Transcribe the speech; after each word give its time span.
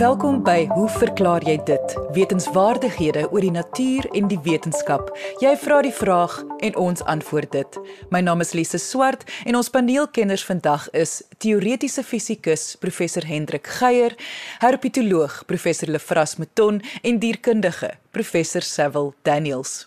Welkom 0.00 0.38
by 0.40 0.64
Hoe 0.72 0.88
verklaar 0.88 1.44
jy 1.44 1.58
dit? 1.68 1.90
Wetenskapwaardighede 2.16 3.26
oor 3.28 3.44
die 3.44 3.50
natuur 3.52 4.06
en 4.16 4.30
die 4.30 4.38
wetenskap. 4.46 5.10
Jy 5.44 5.52
vra 5.60 5.82
die 5.84 5.92
vraag 5.92 6.38
en 6.64 6.78
ons 6.80 7.04
antwoord 7.04 7.52
dit. 7.52 7.76
My 8.08 8.22
naam 8.24 8.40
is 8.40 8.54
Lise 8.56 8.80
Swart 8.80 9.26
en 9.44 9.60
ons 9.60 9.68
paneelkenners 9.68 10.46
vandag 10.48 10.88
is 10.96 11.18
teoretiese 11.44 12.00
fisikus 12.00 12.78
professor 12.80 13.28
Hendrik 13.28 13.68
Geier, 13.76 14.16
herpetoloog 14.64 15.42
professor 15.44 15.92
Lefras 15.92 16.38
Mouton 16.40 16.80
en 17.04 17.20
dierkundige 17.20 17.92
professor 18.16 18.64
Sewil 18.64 19.12
Daniels. 19.28 19.84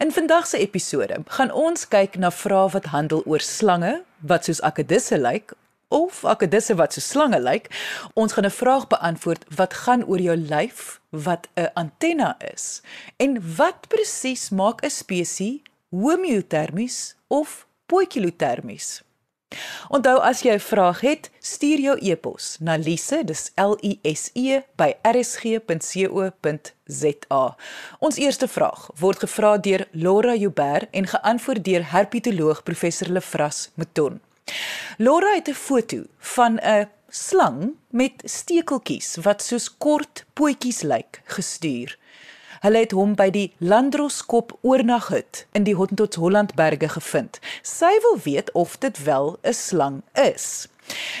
In 0.00 0.08
vandag 0.08 0.48
se 0.48 0.64
episode 0.64 1.20
gaan 1.36 1.52
ons 1.52 1.84
kyk 1.84 2.16
na 2.16 2.32
vrae 2.32 2.72
wat 2.72 2.94
handel 2.96 3.20
oor 3.28 3.44
slange 3.44 3.98
wat 4.24 4.48
soos 4.48 4.64
akedisse 4.64 5.20
lyk 5.20 5.52
of 5.90 6.24
akedisse 6.24 6.74
wat 6.78 6.94
so 6.94 7.02
slange 7.02 7.40
lyk. 7.42 7.68
Ons 8.14 8.32
gaan 8.32 8.46
'n 8.46 8.58
vraag 8.62 8.86
beantwoord 8.86 9.44
wat 9.56 9.74
gaan 9.74 10.04
oor 10.04 10.20
jou 10.20 10.36
lyf 10.36 11.00
wat 11.10 11.48
'n 11.54 11.70
antenna 11.74 12.36
is 12.54 12.82
en 13.16 13.42
wat 13.56 13.88
presies 13.88 14.50
maak 14.50 14.82
'n 14.82 14.90
spesies 14.90 15.62
homeotermies 15.90 17.14
of 17.28 17.66
poikilotermies. 17.86 19.02
Onthou 19.88 20.18
as 20.22 20.42
jy 20.46 20.54
'n 20.54 20.60
vraag 20.62 21.00
het, 21.00 21.30
stuur 21.40 21.80
jou 21.80 21.96
e-pos 21.98 22.56
na 22.60 22.76
lise, 22.76 23.24
dis 23.24 23.50
L 23.56 23.76
I 23.82 23.98
S 24.02 24.30
E 24.34 24.60
by 24.76 24.94
rsg.co.za. 25.02 25.96
Ons 27.98 28.16
eerste 28.16 28.48
vraag 28.48 28.90
word 28.98 29.18
gevra 29.18 29.58
deur 29.58 29.88
Laura 29.90 30.34
Joubert 30.34 30.88
en 30.90 31.06
geantwoord 31.06 31.64
deur 31.64 31.90
herpetoloog 31.90 32.62
professor 32.62 33.08
Lefras 33.08 33.70
Mouton. 33.74 34.20
Laura 34.98 35.34
het 35.34 35.48
'n 35.48 35.54
foto 35.54 36.04
van 36.18 36.58
'n 36.62 36.88
slang 37.08 37.74
met 37.90 38.22
stekeltjies 38.24 39.16
wat 39.22 39.42
soos 39.42 39.76
kort 39.78 40.24
pootjies 40.32 40.82
lyk 40.82 41.22
gestuur. 41.24 41.98
Hulle 42.60 42.78
het 42.78 42.92
hom 42.92 43.14
by 43.14 43.30
die 43.30 43.54
Landroskop 43.58 44.58
oornaghut 44.60 45.46
in 45.52 45.64
die 45.64 45.74
Hottentots 45.74 46.16
Hollandberge 46.16 46.88
gevind. 46.88 47.38
Sy 47.62 47.92
wil 48.04 48.18
weet 48.24 48.52
of 48.52 48.78
dit 48.78 49.04
wel 49.04 49.38
'n 49.42 49.52
slang 49.52 50.02
is. 50.12 50.68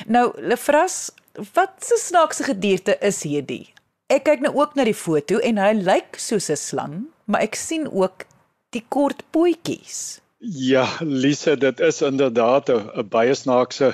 Nou, 0.06 0.32
Lefras, 0.36 1.10
wat 1.52 1.92
'n 1.92 1.98
snaakse 1.98 2.44
gedierte 2.44 2.98
is 3.00 3.22
hierdie? 3.22 3.72
Ek 4.06 4.24
kyk 4.24 4.40
nou 4.40 4.54
ook 4.54 4.74
na 4.74 4.84
die 4.84 4.94
foto 4.94 5.38
en 5.38 5.56
hy 5.56 5.72
lyk 5.72 6.18
soos 6.18 6.50
'n 6.50 6.56
slang, 6.56 7.06
maar 7.24 7.40
ek 7.40 7.54
sien 7.54 7.90
ook 7.92 8.26
die 8.70 8.84
kort 8.88 9.22
pootjies. 9.30 10.19
Ja, 10.40 10.88
Lise, 11.00 11.56
dit 11.56 11.80
is 11.80 12.00
inderdaad 12.02 12.68
'n 12.72 13.08
baie 13.12 13.34
snaakse 13.34 13.92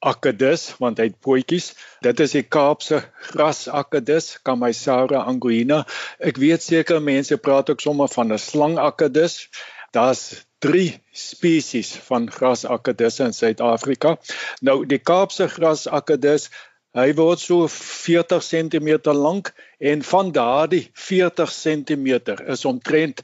akedus 0.00 0.62
want 0.78 0.98
hy 0.98 1.04
het 1.10 1.18
pootjies. 1.20 1.74
Dit 2.00 2.20
is 2.24 2.32
die 2.32 2.42
Kaapse 2.42 3.02
grasakedus, 3.20 4.38
Camaisara 4.42 5.20
anguina. 5.28 5.84
Ek 6.18 6.40
weet 6.40 6.62
seker 6.62 7.02
mense 7.02 7.36
praat 7.36 7.70
ook 7.70 7.84
sommer 7.84 8.08
van 8.08 8.32
'n 8.32 8.38
slangakedus. 8.38 9.50
Daar's 9.92 10.46
3 10.58 11.00
spesies 11.12 11.92
van 12.08 12.30
grasakedisse 12.30 13.24
in 13.24 13.32
Suid-Afrika. 13.32 14.16
Nou 14.60 14.86
die 14.86 14.98
Kaapse 14.98 15.48
grasakedus 15.48 16.48
Hy 16.94 17.10
word 17.18 17.40
so 17.42 17.66
40 17.66 18.38
cm 18.38 19.12
lank 19.18 19.48
en 19.78 20.02
van 20.02 20.28
daardie 20.32 20.90
40 20.94 21.50
cm 21.50 22.06
is 22.46 22.64
omtrent 22.64 23.22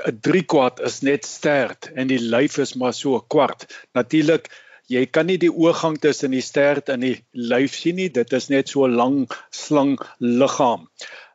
'n 0.00 0.18
3 0.26 0.42
kwart 0.52 0.80
is 0.88 1.00
net 1.06 1.26
stert 1.28 1.90
en 1.94 2.08
die 2.12 2.20
lyf 2.34 2.58
is 2.64 2.74
maar 2.80 2.94
so 2.98 3.16
'n 3.16 3.26
kwart. 3.34 3.66
Natuurlik, 3.98 4.48
jy 4.94 5.04
kan 5.06 5.26
nie 5.26 5.38
die 5.42 5.52
oorgang 5.64 5.98
tussen 6.00 6.32
die 6.36 6.44
stert 6.44 6.88
en 6.94 7.04
die 7.04 7.18
lyf 7.32 7.76
sien 7.80 7.96
nie. 8.00 8.08
Dit 8.08 8.32
is 8.32 8.48
net 8.48 8.72
so 8.72 8.86
'n 8.86 8.96
lang 9.02 9.18
slang 9.50 9.98
liggaam. 10.18 10.88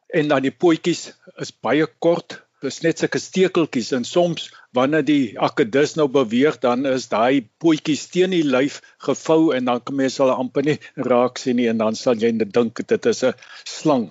En 0.09 0.28
dan 0.33 0.41
die 0.41 0.55
pootjies 0.63 1.13
is 1.38 1.52
baie 1.52 1.88
kort. 2.00 2.41
Dit 2.62 2.72
is 2.73 2.81
net 2.81 3.00
sulke 3.00 3.19
stekeltjies 3.22 3.91
en 3.94 4.06
soms 4.06 4.50
wanneer 4.73 5.06
die 5.06 5.38
akedus 5.38 5.96
nou 5.96 6.07
beweeg, 6.07 6.57
dan 6.59 6.85
is 6.85 7.07
daai 7.12 7.46
pootjies 7.62 8.07
teen 8.13 8.34
die 8.34 8.44
lyf 8.44 8.81
gevou 9.06 9.53
en 9.53 9.66
dan 9.69 9.84
kan 9.84 9.96
mens 9.96 10.17
hulle 10.17 10.34
amper 10.34 10.66
nie 10.66 10.79
raak 10.96 11.38
sien 11.38 11.56
nie 11.62 11.67
en 11.69 11.78
dan 11.78 11.96
sal 11.96 12.17
jy 12.17 12.31
dink 12.38 12.81
dit 12.88 13.06
is 13.06 13.23
'n 13.23 13.34
slang. 13.66 14.09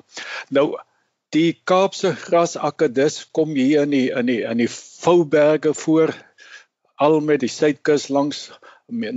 Nou 0.51 0.77
die 1.37 1.57
Kaapse 1.69 2.15
grasakedus 2.17 3.17
kom 3.37 3.51
hier 3.59 3.83
in 3.85 3.93
die 3.93 4.07
in 4.21 4.29
die 4.31 4.39
in 4.49 4.63
die 4.63 4.71
Vouberge 4.73 5.75
voor 5.77 6.15
al 7.07 7.19
met 7.21 7.43
die 7.45 7.53
suidkus 7.53 8.07
langs 8.17 8.47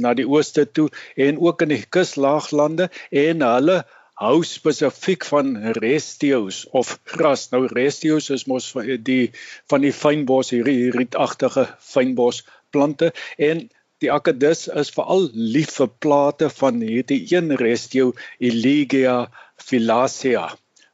na 0.04 0.12
die 0.18 0.28
ooste 0.28 0.66
toe 0.66 0.90
en 1.28 1.40
ook 1.40 1.64
in 1.64 1.74
die 1.76 1.86
kuslaaglande 1.98 2.90
en 3.24 3.46
hulle 3.46 3.78
hou 4.20 4.42
spesifiek 4.44 5.24
van 5.32 5.56
restios 5.80 6.66
of 6.76 6.98
gras. 7.14 7.48
Nou 7.54 7.66
restios 7.72 8.30
is 8.36 8.48
mos 8.52 8.72
die 9.10 9.32
van 9.72 9.86
die 9.88 9.96
fynbos 9.96 10.52
hierdie 10.56 10.92
rietagtige 10.98 11.70
fynbos 11.94 12.44
plante 12.76 13.14
en 13.38 13.70
die 14.04 14.12
akedus 14.12 14.68
is 14.82 14.92
veral 14.96 15.30
lief 15.34 15.78
vir 15.80 15.94
plate 16.04 16.52
van 16.62 16.84
hierdie 16.84 17.24
een 17.32 17.56
restio 17.64 18.12
Elegia 18.52 19.22
filacea 19.70 20.50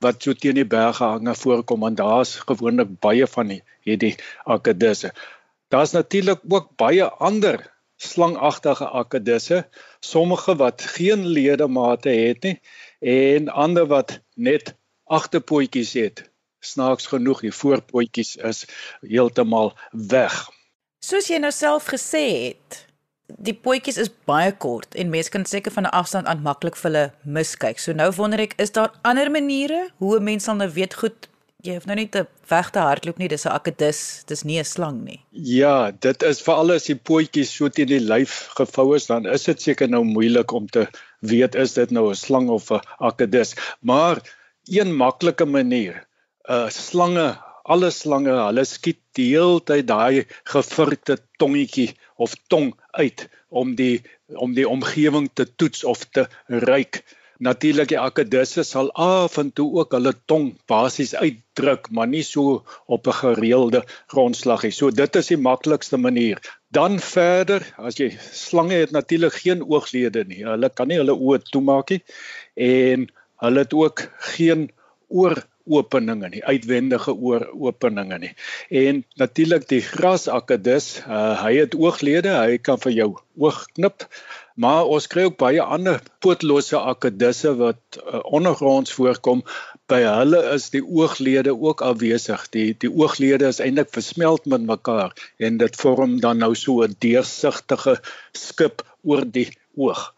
wat 0.05 0.21
so 0.23 0.37
teen 0.37 0.59
die 0.59 0.67
berge 0.69 1.03
hange 1.03 1.33
voorkom 1.41 1.85
en 1.87 1.97
daar's 1.97 2.35
gewoonlik 2.45 2.91
baie 3.03 3.27
van 3.27 3.55
hierdie 3.85 4.15
akedisse. 4.43 5.11
Daar's 5.73 5.95
natuurlik 5.97 6.45
ook 6.49 6.75
baie 6.77 7.09
ander 7.09 7.63
slangagtige 7.97 8.87
akedisse, 8.89 9.65
sommige 9.99 10.55
wat 10.55 10.81
geen 10.81 11.25
ledemate 11.27 12.09
het 12.09 12.43
nie 12.43 12.59
en 12.99 13.49
ander 13.49 13.87
wat 13.87 14.19
net 14.35 14.75
agterpootjies 15.05 15.93
het. 15.93 16.23
Snaaks 16.59 17.05
genoeg, 17.07 17.41
die 17.45 17.53
voorpootjies 17.53 18.35
is 18.35 18.65
heeltemal 19.05 19.73
weg. 19.91 20.33
Soos 21.05 21.29
jy 21.29 21.37
nou 21.37 21.53
self 21.53 21.91
gesê 21.93 22.25
het, 22.49 22.84
die 23.27 23.53
pootjies 23.53 23.97
is 23.97 24.09
baie 24.29 24.51
kort 24.51 24.95
en 24.95 25.09
mense 25.09 25.31
kan 25.33 25.45
seker 25.45 25.71
van 25.71 25.85
'n 25.85 25.95
afstand 26.01 26.27
aan 26.27 26.41
maklik 26.41 26.75
vir 26.75 26.91
hulle 26.91 27.11
miskyk. 27.23 27.79
So 27.79 27.93
nou 27.93 28.11
wonder 28.11 28.39
ek, 28.39 28.53
is 28.57 28.71
daar 28.71 28.91
ander 29.03 29.31
maniere 29.31 29.89
hoe 29.97 30.17
'n 30.17 30.23
mens 30.23 30.43
sal 30.43 30.55
nou 30.55 30.69
weet 30.69 30.93
goed 30.93 31.27
jy 31.65 31.75
hoef 31.79 31.87
nou 31.89 31.95
nie 31.97 32.09
te 32.11 32.25
veg 32.49 32.69
te 32.73 32.79
hardloop 32.83 33.17
nie, 33.17 33.29
dis 33.31 33.45
'n 33.45 33.55
akedus, 33.57 34.23
dis 34.27 34.43
nie 34.43 34.59
'n 34.59 34.63
slang 34.63 35.03
nie. 35.03 35.19
Ja, 35.31 35.91
dit 35.91 36.23
is 36.23 36.41
veral 36.41 36.71
as 36.71 36.85
die 36.85 36.95
pootjies 36.95 37.55
so 37.57 37.69
teen 37.69 37.87
die 37.87 37.99
lyf 37.99 38.49
gevou 38.57 38.95
is, 38.95 39.07
dan 39.07 39.25
is 39.25 39.43
dit 39.43 39.61
seker 39.61 39.89
nou 39.89 40.03
moeilik 40.03 40.51
om 40.51 40.67
te 40.67 40.87
weet 41.21 41.55
is 41.55 41.73
dit 41.73 41.91
nou 41.91 42.09
'n 42.09 42.15
slang 42.15 42.49
of 42.49 42.71
'n 42.71 42.81
akedus. 42.99 43.55
Maar 43.81 44.21
een 44.65 44.95
maklike 44.95 45.45
manier, 45.45 46.05
uh, 46.49 46.69
slange 46.69 47.37
alle 47.65 47.91
slange, 47.91 48.33
hulle 48.37 48.65
skiet 48.69 49.01
die 49.17 49.31
hele 49.33 49.61
tyd 49.65 49.87
daai 49.89 50.25
gevurkte 50.51 51.17
tongetjie 51.41 51.91
of 52.21 52.35
tong 52.53 52.73
uit 52.93 53.27
om 53.49 53.75
die 53.79 54.03
om 54.41 54.55
die 54.57 54.65
omgewing 54.69 55.29
te 55.33 55.45
toets 55.45 55.83
of 55.85 56.05
te 56.17 56.25
ruik. 56.47 57.03
Natuurlik 57.45 57.89
die 57.91 57.99
akedisse 57.99 58.63
sal 58.63 58.89
af 58.95 59.35
en 59.41 59.51
toe 59.51 59.67
ook 59.81 59.93
hulle 59.93 60.13
tong 60.31 60.53
basies 60.71 61.13
uitdruk, 61.15 61.89
maar 61.91 62.07
nie 62.07 62.23
so 62.23 62.63
op 62.87 63.07
'n 63.07 63.17
gereelde 63.21 63.83
grondslag 64.13 64.63
nie. 64.63 64.71
So 64.71 64.89
dit 64.89 65.15
is 65.15 65.27
die 65.27 65.37
maklikste 65.37 65.97
manier. 65.97 66.39
Dan 66.71 66.99
verder, 66.99 67.61
as 67.77 67.99
jy 67.99 68.09
slange 68.31 68.75
het 68.75 68.91
natuurlik 68.91 69.33
geen 69.33 69.61
ooglede 69.61 70.23
nie. 70.23 70.43
Hulle 70.45 70.69
kan 70.69 70.87
nie 70.87 70.97
hulle 70.97 71.13
oë 71.13 71.43
toemaak 71.51 71.89
nie 71.89 72.03
en 72.55 73.07
hulle 73.43 73.59
het 73.59 73.73
ook 73.73 74.07
geen 74.35 74.71
oor 75.07 75.43
openinge 75.65 76.29
nie, 76.29 76.43
uitwendige 76.45 77.13
oor 77.13 77.47
openinge 77.53 78.19
nie. 78.21 78.31
En 78.69 79.03
natuurlik 79.21 79.67
die 79.69 79.81
grasakedus, 79.81 81.01
uh, 81.05 81.35
hy 81.41 81.55
het 81.63 81.75
ooglede, 81.75 82.33
hy 82.37 82.57
kan 82.57 82.79
vir 82.81 82.93
jou 82.95 83.09
oog 83.41 83.65
knip. 83.73 84.05
Maar 84.55 84.87
ons 84.87 85.07
kry 85.11 85.25
ook 85.27 85.37
baie 85.41 85.61
ander 85.61 85.99
pootlose 86.23 86.79
akedisse 86.79 87.51
wat 87.59 87.99
uh, 87.99 88.21
ondergronds 88.23 88.93
voorkom. 88.95 89.43
By 89.91 89.99
hulle 90.05 90.41
is 90.53 90.69
die 90.73 90.83
ooglede 90.83 91.51
ook 91.53 91.83
afwesig. 91.85 92.45
Die 92.55 92.69
die 92.79 92.91
ooglede 92.91 93.49
is 93.51 93.59
eintlik 93.63 93.91
versmelt 93.93 94.47
met 94.49 94.63
mekaar 94.65 95.11
en 95.37 95.59
dit 95.61 95.79
vorm 95.81 96.19
dan 96.23 96.39
nou 96.43 96.53
so 96.55 96.85
'n 96.85 96.95
deursigtige 96.99 97.99
skip 98.31 98.85
oor 99.03 99.25
die 99.25 99.49
oog. 99.75 100.13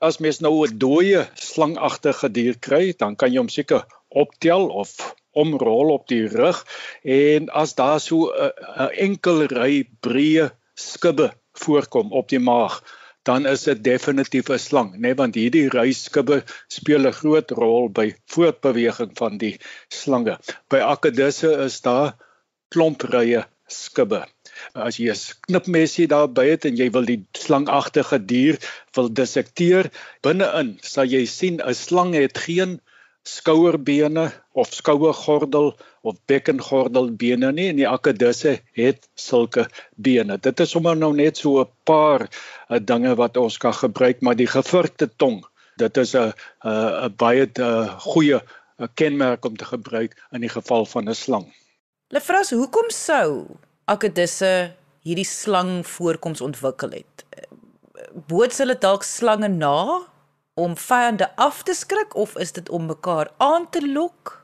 As 0.00 0.18
mens 0.18 0.40
nou 0.40 0.66
'n 0.66 0.78
dooie 0.78 1.28
slangagtige 1.34 2.32
dier 2.32 2.56
kry, 2.58 2.94
dan 2.96 3.16
kan 3.16 3.32
jy 3.32 3.38
hom 3.38 3.48
seker 3.48 3.84
optel 4.22 4.68
of 4.82 5.14
omrol 5.44 5.92
op 5.94 6.08
die 6.08 6.26
rug 6.30 6.60
en 7.02 7.48
as 7.62 7.74
daar 7.80 8.00
so 8.00 8.30
'n 8.30 8.90
enkel 9.06 9.46
ry 9.50 9.72
breë 10.06 10.50
skubbe 10.74 11.32
voorkom 11.64 12.12
op 12.12 12.28
die 12.28 12.42
maag 12.50 12.82
dan 13.24 13.46
is 13.46 13.64
dit 13.68 13.84
definitief 13.84 14.50
'n 14.50 14.58
slang 14.58 14.90
nê 14.94 15.00
nee, 15.00 15.14
want 15.20 15.38
hierdie 15.40 15.68
ry 15.72 15.92
skubbe 15.92 16.42
speel 16.76 17.06
'n 17.08 17.18
groot 17.20 17.50
rol 17.60 17.88
by 17.98 18.06
voortbeweging 18.34 19.12
van 19.20 19.38
die 19.38 19.56
slange. 19.88 20.36
By 20.68 20.80
akedisse 20.92 21.50
is 21.66 21.80
daar 21.80 22.14
klomp 22.74 23.02
rye 23.14 23.44
skubbe. 23.78 24.20
As 24.74 24.98
jy 25.00 25.08
'n 25.12 25.36
knipmesie 25.46 26.06
daarby 26.14 26.44
het 26.50 26.64
en 26.68 26.76
jy 26.76 26.90
wil 26.96 27.08
die 27.12 27.22
slangagtige 27.32 28.18
dier 28.32 28.58
wil 28.96 29.08
dissekteer 29.20 29.90
binne-in 30.22 30.76
sal 30.82 31.08
jy 31.16 31.24
sien 31.26 31.60
'n 31.64 31.74
slang 31.74 32.12
het 32.14 32.38
geen 32.46 32.80
skouerbene 33.24 34.28
of 34.52 34.72
skouergordel 34.72 35.72
of 36.04 36.16
bekkengordelbene 36.28 37.50
nie 37.56 37.70
en 37.72 37.80
die 37.80 37.88
akkedisse 37.88 38.58
het 38.76 39.08
sulke 39.16 39.64
bene. 39.96 40.36
Dit 40.36 40.60
is 40.60 40.74
sommer 40.76 40.96
nou 40.96 41.12
net 41.16 41.40
so 41.40 41.62
'n 41.62 41.70
paar 41.84 42.28
uh, 42.28 42.78
dinge 42.78 43.14
wat 43.16 43.36
ons 43.36 43.56
kan 43.58 43.72
gebruik, 43.72 44.20
maar 44.20 44.36
die 44.36 44.46
gevurkte 44.46 45.08
tong, 45.16 45.44
dit 45.76 45.96
is 45.96 46.14
'n 46.14 46.32
'n 46.64 47.14
baie 47.16 47.48
uh, 47.58 47.98
goeie 48.00 48.40
'n 48.78 48.88
kenmerk 48.94 49.44
om 49.44 49.56
te 49.56 49.64
gebruik 49.64 50.12
in 50.32 50.40
die 50.40 50.52
geval 50.52 50.84
van 50.84 51.08
'n 51.08 51.14
slang. 51.14 51.46
Lefras, 52.08 52.50
hoekom 52.50 52.90
sou 52.90 53.46
akkedisse 53.84 54.74
hierdie 55.02 55.24
slang 55.24 55.86
voorkoms 55.86 56.40
ontwikkel 56.40 56.90
het? 56.90 57.24
Boots 58.28 58.58
hulle 58.58 58.76
dalk 58.78 59.02
slange 59.02 59.48
na 59.48 60.04
om 60.54 60.76
vyande 60.76 61.28
af 61.36 61.62
te 61.62 61.74
skrik 61.74 62.14
of 62.14 62.36
is 62.38 62.52
dit 62.52 62.68
om 62.68 62.86
mekaar 62.86 63.30
aan 63.36 63.70
te 63.70 63.82
lok? 63.92 64.40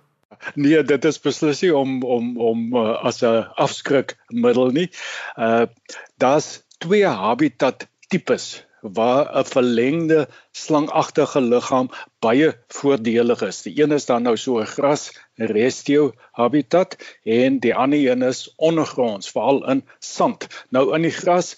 Nee, 0.55 0.83
dit 0.83 1.05
is 1.05 1.21
beslis 1.21 1.61
nie 1.63 1.71
om 1.77 2.03
om 2.03 2.33
om 2.41 2.65
uh, 2.77 2.97
as 3.05 3.23
'n 3.23 3.47
afskrikmiddel 3.65 4.75
nie. 4.79 4.89
Uh 5.37 5.67
daar's 6.23 6.63
twee 6.79 7.07
habitat 7.07 7.87
tipes 8.09 8.65
waar 8.81 9.27
'n 9.39 9.45
verlengde 9.45 10.29
slangagtige 10.53 11.41
liggaam 11.41 11.91
baie 12.19 12.55
voordelig 12.69 13.43
is. 13.43 13.63
Die 13.63 13.83
een 13.83 13.93
is 13.93 14.07
dan 14.07 14.23
nou 14.23 14.37
so 14.37 14.61
'n 14.61 14.67
gras 14.67 15.11
restio 15.35 16.13
habitat 16.33 16.97
en 17.25 17.59
die 17.59 17.75
ander 17.75 18.11
een 18.11 18.23
is 18.23 18.55
ondergronds, 18.57 19.31
veral 19.31 19.69
in 19.71 19.85
sand. 19.99 20.49
Nou 20.71 20.95
in 20.95 21.03
die 21.03 21.17
gras 21.23 21.57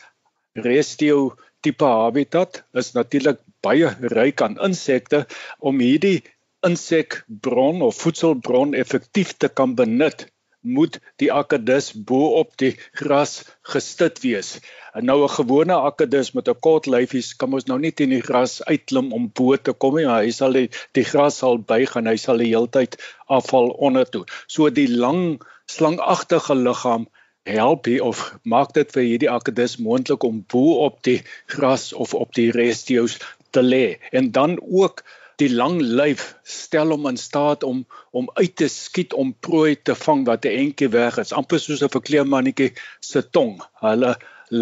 restio 0.52 1.36
tipe 1.60 1.84
habitat 1.84 2.64
is 2.72 2.92
natuurlik 2.92 3.38
baie 3.66 3.94
ryk 4.16 4.42
aan 4.42 4.58
insekte 4.68 5.24
om 5.58 5.80
hierdie 5.80 6.22
insekbron 6.66 7.82
of 7.82 7.98
voedselbron 8.04 8.74
effektief 8.84 9.34
te 9.38 9.48
kan 9.48 9.74
benut 9.78 10.26
moet 10.62 10.98
die 11.18 11.30
akedus 11.34 11.90
bo 12.08 12.38
op 12.38 12.54
die 12.62 12.72
gras 12.98 13.32
gestit 13.66 14.20
wees. 14.22 14.60
En 14.94 15.04
nou 15.10 15.24
'n 15.24 15.34
gewone 15.38 15.74
akedus 15.74 16.32
met 16.34 16.48
'n 16.48 16.60
kort 16.60 16.86
lyfies 16.86 17.34
kan 17.36 17.52
ons 17.52 17.66
nou 17.66 17.78
nie 17.78 17.90
teen 17.90 18.10
die 18.10 18.22
gras 18.28 18.62
uitklim 18.62 19.12
om 19.12 19.30
bo 19.34 19.56
te 19.56 19.72
kom 19.72 19.96
nie. 19.96 20.06
Hy 20.06 20.30
sal 20.30 20.52
die, 20.52 20.68
die 20.92 21.04
gras 21.04 21.38
sal 21.38 21.58
buig 21.58 21.96
en 21.96 22.06
hy 22.06 22.16
sal 22.16 22.38
die 22.38 22.52
heeltyd 22.54 22.96
afval 23.26 23.70
onder 23.70 24.04
toe. 24.04 24.24
So 24.46 24.70
die 24.70 24.88
lang 24.88 25.42
slangagtige 25.66 26.54
liggaam 26.54 27.08
help 27.42 27.84
hier 27.84 28.04
of 28.04 28.38
maak 28.44 28.72
dit 28.72 28.92
vir 28.92 29.02
hierdie 29.02 29.30
akedus 29.30 29.76
moontlik 29.76 30.22
om 30.24 30.44
bo 30.46 30.84
op 30.86 31.02
die 31.02 31.22
gras 31.46 31.92
of 31.92 32.14
op 32.14 32.34
die 32.34 32.50
restio's 32.50 33.18
te 33.54 33.62
lê. 33.62 33.86
En 34.10 34.32
dan 34.32 34.58
ook 34.60 35.04
die 35.40 35.50
lang 35.50 35.80
lyf 35.80 36.24
stel 36.46 36.92
hom 36.94 37.08
in 37.10 37.18
staat 37.20 37.64
om 37.66 37.84
om 38.10 38.28
uit 38.34 38.54
te 38.60 38.68
skiet 38.68 39.14
om 39.22 39.32
prooi 39.46 39.74
te 39.88 39.94
vang 40.04 40.24
wat 40.28 40.46
'n 40.46 40.58
entjie 40.64 40.90
weg 40.92 41.18
is 41.22 41.32
amper 41.40 41.60
soos 41.62 41.82
'n 41.82 41.94
verkleemannetjie 41.96 42.70
se 43.10 43.22
tong 43.36 43.54
hulle 43.84 44.12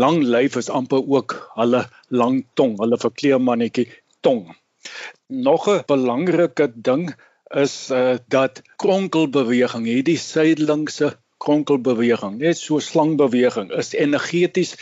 lang 0.02 0.18
lyf 0.34 0.56
is 0.62 0.70
amper 0.80 1.02
ook 1.16 1.34
hulle 1.60 1.82
lang 2.22 2.36
tong 2.54 2.78
hulle 2.82 2.98
verkleemannetjie 3.06 3.88
tong 4.26 4.42
nog 5.48 5.68
'n 5.68 5.82
belangrike 5.92 6.70
ding 6.88 7.04
is 7.64 7.74
uh, 7.90 8.16
dat 8.28 8.62
kronkelbeweging 8.76 9.84
hierdie 9.92 10.18
suidelingse 10.18 11.16
kronkelbeweging 11.44 12.38
net 12.38 12.58
so 12.58 12.78
slangbeweging 12.78 13.72
is 13.82 13.94
energeties 14.06 14.76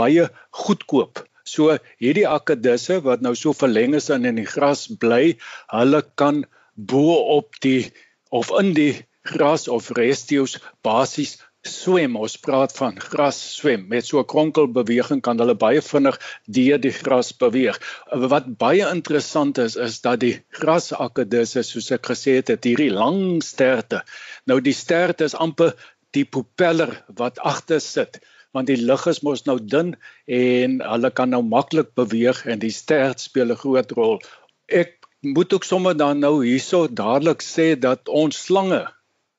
baie 0.00 0.28
goedkoop 0.64 1.24
So 1.44 1.76
hierdie 2.00 2.26
akkedisse 2.28 3.02
wat 3.04 3.20
nou 3.24 3.34
so 3.36 3.52
verleng 3.52 3.94
is 3.94 4.10
in 4.10 4.24
in 4.24 4.40
die 4.40 4.48
gras 4.48 4.86
bly, 5.00 5.36
hulle 5.72 6.02
kan 6.16 6.44
bo 6.74 7.18
op 7.36 7.60
die 7.60 7.92
of 8.32 8.50
in 8.60 8.72
die 8.74 9.04
gras 9.28 9.68
of 9.68 9.90
restio's 9.98 10.56
basies 10.82 11.36
swem. 11.64 12.16
Ons 12.16 12.36
praat 12.40 12.72
van 12.76 12.96
gras 13.00 13.38
swem. 13.56 13.86
Met 13.88 14.06
so 14.06 14.20
'n 14.20 14.30
kronkelbeweging 14.32 15.20
kan 15.22 15.38
hulle 15.38 15.54
baie 15.54 15.80
vinnig 15.80 16.18
deur 16.56 16.78
die 16.78 16.92
gras 16.92 17.32
beweeg. 17.32 17.78
Wat 18.12 18.56
baie 18.58 18.88
interessant 18.90 19.58
is 19.58 19.76
is 19.76 20.00
dat 20.00 20.20
die 20.20 20.42
grasakkedisse 20.60 21.62
soos 21.62 21.90
ek 21.90 22.06
gesê 22.12 22.36
het, 22.40 22.48
het 22.48 22.64
hierdie 22.64 22.90
lang 22.90 23.42
sterte. 23.42 24.02
Nou 24.46 24.60
die 24.60 24.76
sterte 24.76 25.24
is 25.24 25.34
amper 25.34 25.74
die 26.12 26.24
propeller 26.24 27.04
wat 27.08 27.38
agter 27.38 27.80
sit 27.80 28.20
want 28.54 28.70
die 28.70 28.78
lug 28.78 29.06
is 29.10 29.22
mos 29.26 29.44
nou 29.48 29.58
dun 29.60 29.94
en 30.40 30.78
hulle 30.92 31.10
kan 31.10 31.32
nou 31.34 31.42
maklik 31.42 31.94
beweeg 31.98 32.44
en 32.46 32.62
die 32.62 32.74
stert 32.74 33.20
speel 33.20 33.50
'n 33.52 33.62
groot 33.62 33.90
rol. 33.98 34.20
Ek 34.68 34.94
moet 35.20 35.52
ook 35.52 35.64
sommer 35.64 35.96
dan 35.96 36.18
nou 36.18 36.44
hierso 36.44 36.86
dadelik 36.86 37.42
sê 37.42 37.74
dat 37.78 38.08
ons 38.08 38.44
slange 38.46 38.84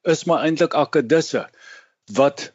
is 0.03 0.25
maar 0.25 0.43
eintlik 0.45 0.73
akkedisse 0.73 1.45
wat 2.19 2.51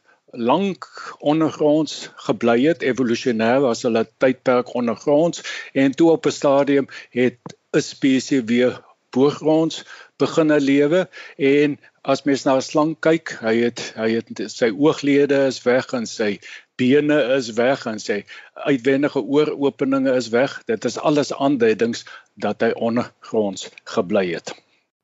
lank 0.51 0.87
ondergronds 1.19 2.09
gebly 2.27 2.57
het 2.63 2.85
evolusionêr 2.91 3.65
as 3.67 3.83
hulle 3.87 4.05
tydperk 4.23 4.71
ondergronds 4.75 5.43
en 5.73 5.91
toe 5.91 6.11
op 6.11 6.25
'n 6.25 6.37
stadium 6.41 6.87
het 7.09 7.39
'n 7.75 7.81
spesies 7.81 8.45
weer 8.45 8.79
boogronds 9.09 9.83
beginne 10.21 10.59
lewe 10.61 11.05
en 11.51 11.77
as 12.01 12.23
mens 12.25 12.45
na 12.45 12.55
'n 12.55 12.65
slang 12.65 12.95
kyk, 13.07 13.37
hy 13.41 13.55
het 13.65 13.81
hy 13.97 14.09
het 14.17 14.41
sy 14.53 14.71
ooglede 14.71 15.45
is 15.49 15.61
weg 15.65 15.93
en 15.93 16.05
sy 16.05 16.39
bene 16.81 17.17
is 17.37 17.51
weg 17.57 17.85
en 17.85 17.99
sy 17.99 18.23
uitwendige 18.65 19.21
ooropeninge 19.21 20.15
is 20.15 20.29
weg. 20.33 20.61
Dit 20.65 20.85
is 20.85 20.97
alles 20.97 21.33
aanduidings 21.33 22.05
dat 22.33 22.61
hy 22.61 22.71
ondergronds 22.73 23.69
gebly 23.83 24.31
het. 24.33 24.55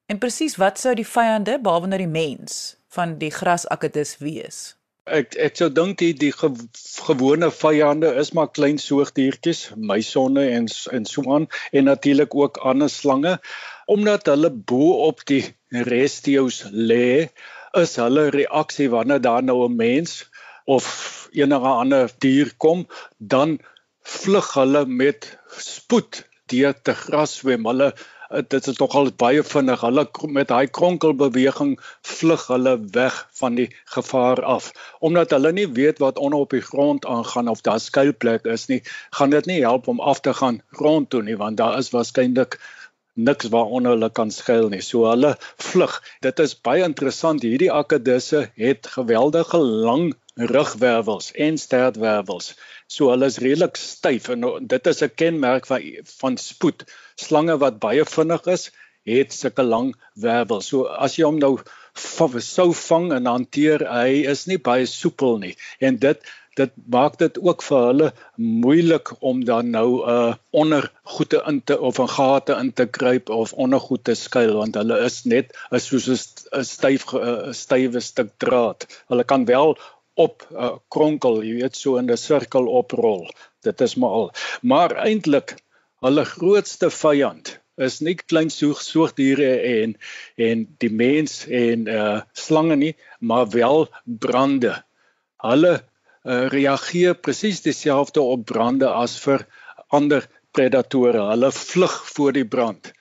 En 0.07 0.17
presies 0.17 0.55
wat 0.55 0.79
sou 0.79 0.95
die 0.95 1.07
vyande 1.07 1.59
behalwe 1.61 1.91
nou 1.91 2.01
die 2.01 2.09
mens 2.09 2.77
van 2.95 3.17
die 3.21 3.31
grasakkedis 3.31 4.17
wees? 4.23 4.59
Ek 5.07 5.35
ek 5.39 5.55
sou 5.59 5.69
dink 5.71 5.99
die 6.01 6.13
die 6.15 6.33
ge, 6.35 6.49
gewone 7.07 7.51
vyande 7.51 8.09
is 8.19 8.33
maar 8.35 8.49
klein 8.51 8.79
soogdiertjies, 8.81 9.69
muisonne 9.75 10.47
en 10.57 10.67
en 10.91 11.05
so 11.07 11.23
aan 11.35 11.47
en 11.71 11.87
natuurlik 11.91 12.35
ook 12.35 12.57
ander 12.71 12.89
slange 12.91 13.37
omdat 13.87 14.27
hulle 14.31 14.51
bo 14.51 14.91
op 15.07 15.23
die 15.29 15.43
restio's 15.87 16.63
lê, 16.71 17.29
is 17.81 17.95
hulle 18.01 18.29
reaksie 18.35 18.89
wanneer 18.91 19.21
daar 19.23 19.43
nou 19.43 19.63
'n 19.67 19.75
mens 19.75 20.29
of 20.65 21.29
enige 21.31 21.71
ander 21.83 22.11
dier 22.19 22.51
kom, 22.57 22.87
dan 23.17 23.59
vlug 24.03 24.53
hulle 24.53 24.85
met 24.85 25.37
spoed 25.57 26.23
deur 26.51 26.75
te 26.81 26.93
gras 26.93 27.35
swem. 27.39 27.65
Hulle 27.65 27.93
dit 28.51 28.67
is 28.67 28.77
nogal 28.77 29.11
baie 29.15 29.43
vinnig. 29.43 29.81
Hulle 29.81 30.03
met 30.35 30.49
daai 30.51 30.67
kronkelbeweging 30.67 31.77
vlug 32.01 32.47
hulle 32.51 32.73
weg 32.95 33.19
van 33.39 33.55
die 33.55 33.67
gevaar 33.95 34.43
af. 34.43 34.71
Omdat 34.99 35.31
hulle 35.35 35.51
nie 35.51 35.67
weet 35.79 35.99
wat 36.03 36.17
onder 36.17 36.39
op 36.39 36.55
die 36.55 36.61
grond 36.61 37.05
aangaan 37.05 37.47
of 37.47 37.61
daar 37.61 37.79
skuilplek 37.79 38.45
is 38.45 38.67
nie, 38.67 38.81
gaan 39.15 39.29
dit 39.29 39.45
nie 39.45 39.61
help 39.63 39.87
om 39.87 39.99
af 39.99 40.19
te 40.19 40.33
gaan 40.33 40.61
grond 40.71 41.09
toe 41.09 41.23
nie, 41.23 41.37
want 41.37 41.57
daar 41.57 41.77
is 41.77 41.93
waarskynlik 41.95 42.59
niks 43.17 43.49
waaronder 43.53 43.95
hulle 43.95 44.09
kan 44.13 44.31
skuil 44.31 44.69
nie. 44.69 44.81
So 44.85 45.07
hulle 45.09 45.33
vlug. 45.69 45.97
Dit 46.25 46.39
is 46.43 46.55
baie 46.67 46.85
interessant. 46.85 47.43
Hierdie 47.45 47.71
akkedisse 47.73 48.47
het 48.55 48.89
geweldige 48.93 49.59
lang 49.59 50.11
rugwervels 50.37 51.31
en 51.33 51.57
stertwervels. 51.57 52.53
So 52.87 53.09
hulle 53.11 53.29
is 53.31 53.39
redelik 53.41 53.79
styf 53.81 54.29
en 54.29 54.45
dit 54.61 54.87
is 54.87 55.01
'n 55.03 55.15
kenmerk 55.15 55.65
van 55.65 55.81
van 56.19 56.37
spoed. 56.37 56.85
Slange 57.15 57.57
wat 57.57 57.79
baie 57.79 58.05
vinnig 58.05 58.45
is, 58.45 58.71
het 59.03 59.33
sulke 59.33 59.63
lang 59.63 59.95
wervels. 60.13 60.67
So 60.67 60.85
as 60.85 61.15
jy 61.17 61.25
hom 61.25 61.39
nou 61.39 61.57
sou 62.39 62.73
vang 62.73 63.11
en 63.13 63.25
hanteer, 63.25 63.83
hy 63.89 64.27
is 64.29 64.45
nie 64.47 64.57
baie 64.57 64.85
soepel 64.85 65.37
nie. 65.37 65.55
En 65.79 65.97
dit 65.97 66.19
dit 66.57 66.71
maak 66.93 67.17
dit 67.21 67.37
ook 67.39 67.63
vir 67.65 67.83
hulle 67.89 68.07
moeilik 68.35 69.11
om 69.31 69.43
dan 69.49 69.69
nou 69.75 69.89
'n 69.97 70.09
uh, 70.13 70.33
ondergoede 70.61 71.43
in 71.51 71.59
te 71.63 71.79
of 71.89 71.99
'n 71.99 72.13
gate 72.15 72.53
in 72.63 72.71
te 72.73 72.85
kruip 72.97 73.29
of 73.29 73.53
ondergoed 73.53 74.03
te 74.03 74.15
skuil 74.15 74.53
want 74.61 74.79
hulle 74.79 74.97
is 75.09 75.23
net 75.23 75.53
is 75.79 75.87
soos 75.91 76.07
'n 76.09 76.63
styf 76.63 77.05
'n 77.13 77.53
stywe 77.53 77.99
stuk 77.99 78.31
draad. 78.37 78.87
Hulle 79.07 79.23
kan 79.23 79.45
wel 79.45 79.77
op 80.13 80.47
uh, 80.51 80.75
kronkel, 80.87 81.43
jy 81.43 81.53
weet 81.61 81.75
so 81.75 81.97
in 82.01 82.11
'n 82.11 82.17
sirkel 82.17 82.67
oprol. 82.67 83.29
Dit 83.61 83.81
is 83.81 83.95
maar 83.95 84.09
al. 84.09 84.31
Maar 84.61 84.95
eintlik 85.05 85.55
hulle 86.05 86.25
grootste 86.25 86.89
vyand 86.89 87.59
is 87.77 87.99
nie 88.01 88.15
klein 88.15 88.49
soog 88.49 88.81
soogdiere 88.81 89.51
en 89.61 89.95
en 90.35 90.65
die 90.81 90.89
mens 90.89 91.45
en 91.47 91.87
uh 91.87 92.21
slange 92.33 92.75
nie, 92.75 92.95
maar 93.19 93.49
wel 93.53 93.87
brande. 94.05 94.73
Hulle 95.45 95.83
uh, 96.27 96.47
reageer 96.51 97.15
presies 97.15 97.63
dieselfde 97.65 98.21
op 98.21 98.45
brande 98.51 98.89
as 98.91 99.17
vir 99.23 99.47
ander 99.95 100.27
predatore. 100.51 101.23
Hulle 101.31 101.51
vlug 101.55 101.97
voor 102.13 102.35
die 102.35 102.47
brand 102.47 102.93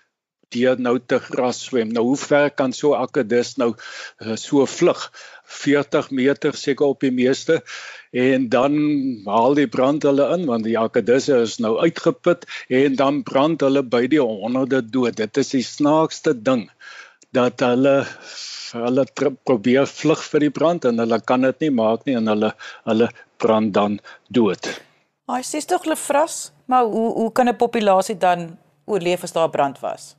deur 0.55 0.79
nou 0.79 0.95
te 1.03 1.19
gras 1.19 1.65
swem. 1.67 1.91
Nou 1.93 2.05
hoe 2.07 2.19
ver 2.21 2.53
kan 2.55 2.73
so 2.73 2.95
akedus 2.95 3.57
nou 3.59 3.73
uh, 3.75 4.37
so 4.39 4.67
vlug? 4.71 5.09
40 5.47 6.11
meter 6.11 6.57
seker 6.59 6.87
op 6.87 7.03
die 7.05 7.13
meeste 7.15 7.61
en 8.11 8.49
dan 8.51 8.79
haal 9.27 9.55
die 9.59 9.69
brand 9.71 10.03
hulle 10.07 10.27
in 10.35 10.47
want 10.49 10.67
die 10.67 10.79
akedisse 10.79 11.39
is 11.45 11.59
nou 11.63 11.77
uitgeput 11.79 12.47
en 12.81 12.97
dan 12.99 13.21
brand 13.27 13.63
hulle 13.63 13.83
by 13.83 14.07
die 14.11 14.23
honderde 14.23 14.83
dood. 14.83 15.19
Dit 15.19 15.39
is 15.43 15.55
die 15.55 15.63
snaakste 15.67 16.35
ding 16.35 16.67
dat 17.35 17.61
hulle 17.61 17.97
hulle 18.77 19.05
probeer 19.47 19.87
vlug 19.89 20.23
vir 20.33 20.47
die 20.47 20.51
brand 20.51 20.85
en 20.85 20.99
hulle 20.99 21.19
kan 21.31 21.47
dit 21.47 21.67
nie 21.67 21.71
maak 21.71 22.05
nie 22.07 22.17
en 22.19 22.29
hulle 22.33 22.53
hulle 22.89 23.09
brand 23.43 23.73
dan 23.75 23.99
dood. 24.29 24.69
Hy 25.31 25.43
sê 25.47 25.63
tog 25.67 25.87
hulle 25.87 25.99
vras, 25.99 26.53
maar 26.71 26.85
hoe 26.85 27.09
hoe 27.15 27.33
kan 27.33 27.49
'n 27.49 27.57
populasie 27.57 28.19
dan 28.19 28.59
oorleef 28.87 29.23
as 29.23 29.33
daar 29.33 29.51
brand 29.51 29.81
was? 29.81 30.17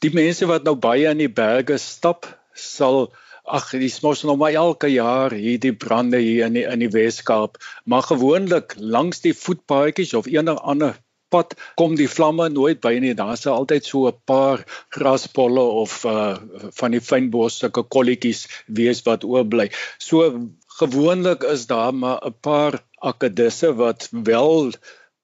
Die 0.00 0.10
mense 0.14 0.46
wat 0.46 0.64
nou 0.64 0.74
baie 0.74 1.10
in 1.10 1.18
die 1.18 1.32
berge 1.32 1.78
stap, 1.78 2.26
sal 2.52 3.12
ag 3.44 3.70
dis 3.70 4.00
mos 4.02 4.24
nog 4.26 4.38
maar 4.38 4.52
elke 4.52 4.88
jaar 4.90 5.30
hierdie 5.30 5.72
brande 5.72 6.18
hier 6.18 6.46
in 6.46 6.58
die 6.58 6.66
in 6.66 6.82
die 6.82 6.90
Weskaap, 6.90 7.56
maar 7.84 8.02
gewoonlik 8.02 8.74
langs 8.78 9.20
die 9.20 9.34
voetpaadjies 9.34 10.14
of 10.14 10.26
enige 10.26 10.60
ander 10.60 10.98
pad 11.28 11.54
kom 11.76 11.96
die 11.98 12.08
vlamme 12.08 12.48
nooit 12.48 12.80
by 12.80 12.94
nie. 13.02 13.14
Daar's 13.14 13.46
altyd 13.46 13.84
so 13.84 14.08
'n 14.08 14.20
paar 14.24 14.64
graspolle 14.96 15.64
of 15.82 16.04
uh, 16.04 16.36
van 16.80 16.90
die 16.90 17.00
fynbosstukke 17.00 17.82
kolletjies 17.82 18.46
wees 18.66 19.02
wat 19.08 19.24
oorbly. 19.24 19.70
So 19.98 20.48
gewoonlik 20.80 21.42
is 21.42 21.66
daar 21.66 21.94
maar 21.94 22.20
'n 22.22 22.34
paar 22.40 22.82
akkedisse 23.00 23.74
wat 23.74 24.08
wel 24.10 24.72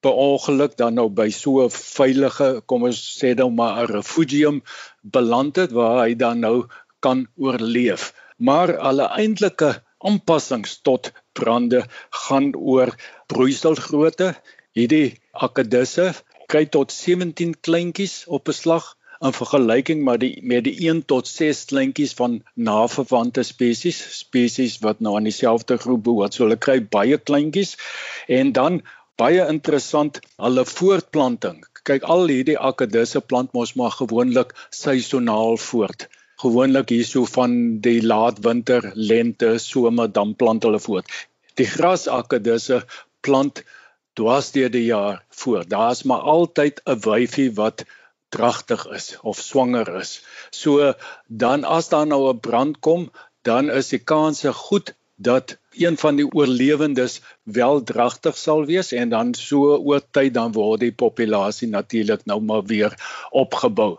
per 0.03 0.13
ongeluk 0.13 0.77
dan 0.77 0.95
nou 0.95 1.09
by 1.09 1.31
so 1.31 1.63
'n 1.65 1.71
veilige, 1.71 2.63
kom 2.67 2.83
ons 2.83 3.01
sê 3.19 3.35
nou 3.35 3.51
maar 3.51 3.83
'n 3.83 3.93
refugium 3.93 4.63
beland 5.03 5.57
het 5.57 5.73
waar 5.73 6.07
hy 6.07 6.15
dan 6.15 6.41
nou 6.41 6.67
kan 7.01 7.27
oorleef. 7.37 8.13
Maar 8.39 8.79
alle 8.79 9.07
eintlike 9.07 9.83
aanpassings 9.99 10.81
tot 10.83 11.13
brande 11.33 11.85
gaan 12.11 12.55
oor 12.57 12.91
broeiselgrootte. 13.27 14.35
Hierdie 14.73 15.22
akkedisse 15.33 16.07
kry 16.53 16.65
tot 16.77 16.93
17 16.93 17.55
kleintjies 17.67 18.15
op 18.39 18.49
'n 18.53 18.59
slag 18.59 18.89
in 19.27 19.35
vergelyking 19.39 20.05
met 20.05 20.21
die 20.21 20.33
met 20.53 20.65
die 20.69 20.75
1 20.89 21.05
tot 21.13 21.29
6 21.31 21.65
kleintjies 21.73 22.15
van 22.21 22.41
naverwante 22.55 23.43
spesies, 23.43 24.01
spesies 24.19 24.79
wat 24.87 25.01
nou 25.01 25.17
aan 25.17 25.29
dieselfde 25.31 25.79
groep 25.85 26.03
behoort. 26.09 26.35
So 26.35 26.45
hulle 26.45 26.57
kry 26.57 26.81
baie 26.97 27.19
kleintjies 27.19 27.77
en 28.29 28.53
dan 28.53 28.83
baie 29.17 29.47
interessant, 29.49 30.21
hulle 30.37 30.65
voortplanting. 30.65 31.63
Kyk 31.83 32.03
al 32.15 32.27
hierdie 32.27 32.59
akkedisse 32.59 33.21
plant 33.21 33.53
mos 33.53 33.75
maar 33.75 33.95
gewoonlik 34.01 34.57
seisoonaal 34.71 35.57
voort 35.57 36.09
gewoonlik 36.43 36.91
hierso 36.91 37.25
van 37.31 37.53
die 37.85 38.01
laat 38.03 38.41
winter, 38.43 38.91
lente, 38.95 39.59
somer 39.63 40.11
dan 40.13 40.35
plant 40.35 40.65
hulle 40.67 40.81
voort. 40.83 41.07
Die 41.61 41.69
grasakkedisse 41.69 42.83
plant 43.23 43.63
dwars 44.19 44.53
deur 44.53 44.71
die 44.71 44.85
jaar 44.85 45.25
voort. 45.29 45.71
Daar's 45.71 46.03
maar 46.03 46.25
altyd 46.37 46.81
'n 46.85 47.01
wyfie 47.09 47.51
wat 47.55 47.85
dragtig 48.29 48.87
is 48.87 49.17
of 49.23 49.41
swanger 49.41 49.89
is. 50.01 50.25
So 50.51 50.95
dan 51.27 51.65
as 51.65 51.89
daar 51.89 52.07
nou 52.07 52.23
'n 52.33 52.41
brand 52.41 52.79
kom, 52.81 53.11
dan 53.43 53.71
is 53.71 53.89
die 53.89 54.05
kanse 54.15 54.53
goed 54.53 54.95
dat 55.17 55.57
een 55.71 55.97
van 55.99 56.17
die 56.17 56.27
oorlewendes 56.33 57.21
wel 57.43 57.83
dragtig 57.83 58.37
sal 58.37 58.65
wees 58.65 58.93
en 58.93 59.09
dan 59.09 59.35
so 59.35 59.77
oor 59.77 60.03
tyd 60.11 60.35
dan 60.35 60.53
word 60.53 60.81
die 60.81 60.93
populasie 60.93 61.69
natuurlik 61.69 62.25
nou 62.25 62.41
maar 62.41 62.65
weer 62.65 62.97
opgebou. 63.31 63.99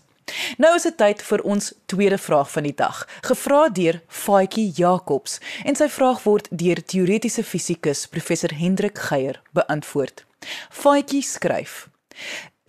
Nou 0.58 0.74
is 0.76 0.86
dit 0.86 0.96
tyd 0.98 1.22
vir 1.26 1.42
ons 1.42 1.72
tweede 1.90 2.18
vraag 2.18 2.50
van 2.50 2.66
die 2.66 2.74
dag, 2.76 3.02
gevra 3.26 3.68
deur 3.74 4.00
Faitjie 4.06 4.70
Jacobs 4.76 5.38
en 5.64 5.78
sy 5.78 5.88
vraag 5.90 6.22
word 6.26 6.50
deur 6.50 6.82
teoretiese 6.82 7.44
fisikus 7.46 8.06
professor 8.10 8.54
Hendrik 8.54 8.98
Geier 9.10 9.40
beantwoord. 9.56 10.24
Faitjie 10.70 11.22
skryf: 11.22 11.88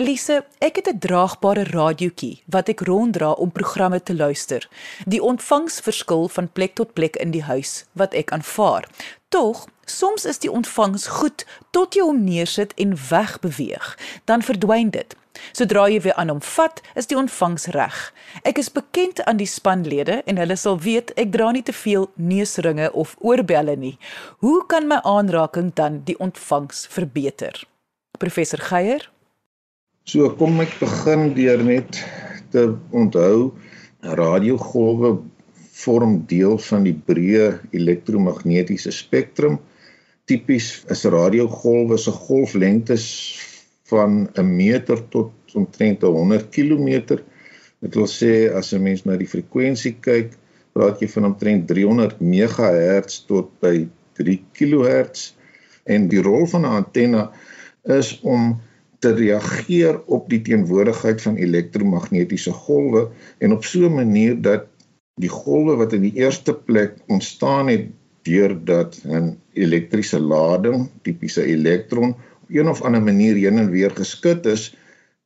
Lise, 0.02 0.42
ek 0.60 0.76
het 0.76 0.88
'n 0.90 1.00
draagbare 1.00 1.64
radiootjie 1.64 2.42
wat 2.48 2.70
ek 2.70 2.82
ronddra 2.82 3.32
om 3.32 3.52
programme 3.52 4.04
te 4.04 4.16
luister. 4.16 4.70
Die 5.06 5.22
ontvangs 5.22 5.80
verskil 5.80 6.28
van 6.28 6.52
plek 6.52 6.76
tot 6.76 6.94
plek 6.94 7.16
in 7.16 7.32
die 7.32 7.44
huis 7.44 7.86
wat 7.94 8.14
ek 8.14 8.32
aanvaar. 8.32 8.88
Tog, 9.32 9.68
soms 9.86 10.26
is 10.28 10.42
die 10.44 10.52
ontvangs 10.52 11.06
goed 11.08 11.46
tot 11.72 11.96
jy 11.96 12.04
hom 12.04 12.18
neersit 12.26 12.74
en 12.76 12.98
wegbeweeg, 13.10 13.94
dan 14.28 14.44
verdwyn 14.44 14.90
dit. 14.92 15.16
Sodra 15.56 15.86
jy 15.88 16.02
weer 16.04 16.18
aan 16.20 16.34
hom 16.34 16.42
vat, 16.44 16.82
is 17.00 17.08
die 17.08 17.16
ontvangs 17.16 17.70
reg. 17.72 18.00
Ek 18.44 18.60
is 18.60 18.68
bekend 18.76 19.24
aan 19.24 19.40
die 19.40 19.48
spanlede 19.48 20.20
en 20.28 20.42
hulle 20.42 20.58
sal 20.60 20.82
weet 20.84 21.14
ek 21.16 21.32
dra 21.32 21.54
nie 21.56 21.64
te 21.64 21.72
veel 21.72 22.10
neusringe 22.20 22.92
of 22.92 23.16
oorbelle 23.24 23.78
nie. 23.80 23.96
Hoe 24.44 24.60
kan 24.68 24.92
my 24.92 25.00
aanraking 25.08 25.72
dan 25.80 26.02
die 26.12 26.20
ontvangs 26.20 26.84
verbeter? 26.92 27.56
Professor 28.20 28.60
Geier 28.60 29.08
So 30.04 30.28
kom 30.36 30.60
ek 30.60 30.76
begin 30.82 31.30
deur 31.38 31.64
net 31.64 32.04
te 32.52 32.68
onthou 32.92 33.54
radiogolwe 34.02 35.14
vorm 35.82 36.26
deel 36.30 36.58
van 36.70 36.84
die 36.88 36.96
breë 36.96 37.48
elektromagnetiese 37.78 38.92
spektrum. 38.96 39.60
Tipies 40.30 40.84
is 40.94 41.06
radiogolwe 41.06 41.98
se 41.98 42.12
golflengtes 42.12 43.06
van 43.92 44.28
'n 44.38 44.56
meter 44.56 45.02
tot 45.10 45.32
omtrent 45.54 46.02
100 46.02 46.50
km. 46.50 47.20
Dit 47.82 47.96
wil 47.96 48.08
sê 48.08 48.54
as 48.54 48.74
'n 48.74 48.84
mens 48.84 49.06
na 49.06 49.18
die 49.18 49.28
frekwensie 49.28 49.96
kyk, 50.00 50.38
praat 50.74 51.02
jy 51.02 51.08
van 51.08 51.26
omtrent 51.26 51.68
300 51.68 52.20
MHz 52.22 53.26
tot 53.28 53.52
by 53.60 53.88
3 54.20 54.40
kHz 54.54 55.34
en 55.86 56.08
die 56.08 56.22
rol 56.22 56.46
van 56.48 56.66
'n 56.66 56.76
antenna 56.82 57.32
is 57.84 58.20
om 58.22 58.60
te 59.02 59.14
reageer 59.18 59.98
op 60.06 60.30
die 60.30 60.42
teenwoordigheid 60.46 61.22
van 61.22 61.40
elektromagnetiese 61.42 62.54
golwe 62.54 63.08
en 63.42 63.56
op 63.56 63.66
so 63.66 63.90
'n 63.90 63.96
manier 63.96 64.42
dat 64.42 64.68
die 65.20 65.30
golwe 65.32 65.76
wat 65.80 65.94
in 65.94 66.06
die 66.08 66.16
eerste 66.20 66.54
plek 66.54 66.96
ontstaan 67.08 67.68
het 67.68 67.90
deurdat 68.28 69.00
'n 69.06 69.38
elektriese 69.54 70.20
lading, 70.20 70.90
tipiese 71.02 71.44
elektron, 71.44 72.16
op 72.44 72.50
een 72.50 72.68
of 72.68 72.82
ander 72.82 73.02
manier 73.02 73.36
heen 73.36 73.58
en 73.58 73.72
weer 73.72 73.92
geskit 73.92 74.46
is, 74.46 74.76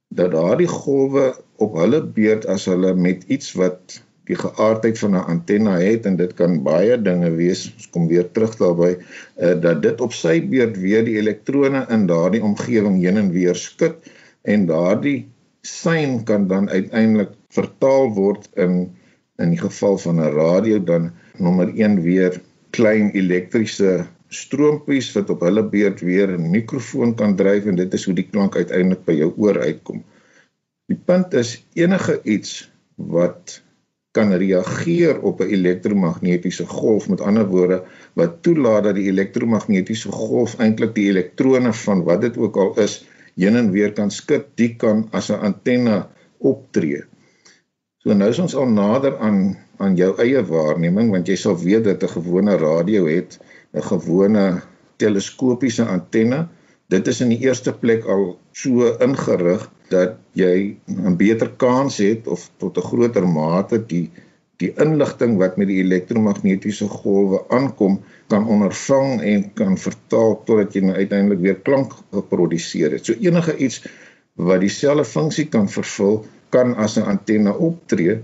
dat 0.07 0.31
daardie 0.31 0.67
golwe 0.67 1.35
op 1.57 1.75
hulle 1.75 2.01
beurt 2.03 2.45
as 2.45 2.65
hulle 2.65 2.93
met 2.95 3.23
iets 3.27 3.53
wat 3.53 4.01
die 4.25 4.35
geaardheid 4.35 4.97
van 4.99 5.15
'n 5.15 5.27
antenna 5.33 5.77
het 5.77 6.05
en 6.05 6.15
dit 6.15 6.33
kan 6.33 6.63
baie 6.63 7.01
dinge 7.01 7.29
wees. 7.35 7.73
Ons 7.75 7.89
kom 7.89 8.07
weer 8.07 8.31
terug 8.31 8.55
daarby 8.57 8.95
uh, 8.95 9.61
dat 9.61 9.81
dit 9.81 10.01
op 10.01 10.13
sy 10.13 10.41
beurt 10.41 10.77
weer 10.77 11.05
die 11.05 11.17
elektrone 11.17 11.85
in 11.89 12.07
daardie 12.07 12.43
omgewing 12.43 13.01
heen 13.03 13.17
en 13.17 13.31
weer 13.31 13.55
skud 13.55 13.95
en 14.41 14.65
daardie 14.65 15.27
sein 15.61 16.23
kan 16.23 16.47
dan 16.47 16.69
uiteindelik 16.69 17.29
vertaal 17.49 18.13
word 18.13 18.49
in 18.53 18.95
in 19.37 19.49
die 19.49 19.59
geval 19.59 19.97
van 19.97 20.19
'n 20.19 20.33
radio 20.35 20.83
dan 20.83 21.11
nommer 21.37 21.71
1 21.75 22.01
weer 22.01 22.41
klein 22.69 23.11
elektriese 23.11 24.05
stroompies 24.27 25.11
wat 25.15 25.29
op 25.29 25.41
hulle 25.47 25.63
beurt 25.63 25.99
weer 25.99 26.29
'n 26.37 26.51
mikrofoon 26.51 27.15
kan 27.15 27.35
dryf 27.35 27.65
en 27.65 27.75
dit 27.75 27.93
is 27.93 28.05
hoe 28.05 28.15
die 28.15 28.29
klank 28.31 28.55
uiteindelik 28.55 29.03
by 29.05 29.13
jou 29.13 29.33
oor 29.37 29.59
uitkom. 29.59 30.03
Die 30.87 30.99
punt 31.05 31.33
is 31.33 31.65
enige 31.73 32.19
iets 32.23 32.71
wat 32.95 33.61
kan 34.11 34.33
reageer 34.33 35.19
op 35.21 35.41
'n 35.41 35.51
elektromagnetiese 35.57 36.65
golf 36.65 37.09
met 37.09 37.21
ander 37.21 37.47
woorde 37.47 37.83
wat 38.13 38.41
toelaat 38.41 38.83
dat 38.83 38.95
die 38.95 39.09
elektromagnetiese 39.11 40.11
golf 40.11 40.55
eintlik 40.59 40.95
die 40.95 41.09
elektrone 41.09 41.73
van 41.73 42.03
wat 42.03 42.21
dit 42.21 42.37
ook 42.37 42.55
al 42.57 42.79
is 42.79 43.05
heen 43.35 43.55
en 43.55 43.71
weer 43.71 43.91
kan 43.93 44.11
skud 44.11 44.45
die 44.55 44.75
kan 44.75 45.07
as 45.11 45.29
'n 45.29 45.41
antenne 45.49 46.07
optree. 46.37 47.03
So 48.05 48.13
nou 48.13 48.27
is 48.29 48.37
ons 48.37 48.53
al 48.53 48.67
nader 48.69 49.15
aan 49.25 49.55
aan 49.81 49.95
jou 49.97 50.11
eie 50.21 50.41
waarneming 50.45 51.07
want 51.11 51.27
jy 51.27 51.35
sal 51.41 51.55
weet 51.57 51.87
dat 51.87 52.03
'n 52.05 52.11
gewone 52.11 52.53
radio 52.61 53.07
het 53.09 53.39
'n 53.73 53.81
gewone 53.81 54.61
teleskopiese 55.01 55.85
antenne. 55.85 56.47
Dit 56.87 57.07
is 57.07 57.21
in 57.21 57.29
die 57.33 57.41
eerste 57.47 57.73
plek 57.73 58.05
al 58.05 58.37
so 58.53 58.93
ingerig 59.07 59.65
dat 59.89 60.21
jy 60.33 60.77
'n 60.85 61.17
beter 61.17 61.49
kans 61.57 61.97
het 61.97 62.27
of 62.27 62.51
tot 62.57 62.77
'n 62.77 62.87
groter 62.91 63.27
mate 63.27 63.81
die 63.87 64.11
die 64.57 64.71
inligting 64.77 65.37
wat 65.37 65.57
met 65.57 65.67
die 65.67 65.81
elektromagnetiese 65.81 66.87
golwe 66.87 67.41
aankom 67.49 68.03
kan 68.27 68.47
ondervang 68.47 69.21
en 69.21 69.53
kan 69.53 69.77
vertaal 69.77 70.43
totdat 70.45 70.73
jy 70.73 70.81
nou 70.81 70.95
uiteindelik 70.95 71.41
weer 71.41 71.59
klank 71.59 71.91
geproduseer 72.11 72.91
het. 72.91 73.05
So 73.05 73.13
enige 73.19 73.57
iets 73.57 73.81
wat 74.35 74.59
dieselfde 74.59 75.05
funksie 75.05 75.47
kan 75.49 75.69
vervul 75.69 76.25
kan 76.55 76.75
as 76.85 76.97
'n 76.97 77.07
antenne 77.13 77.53
optree 77.69 78.19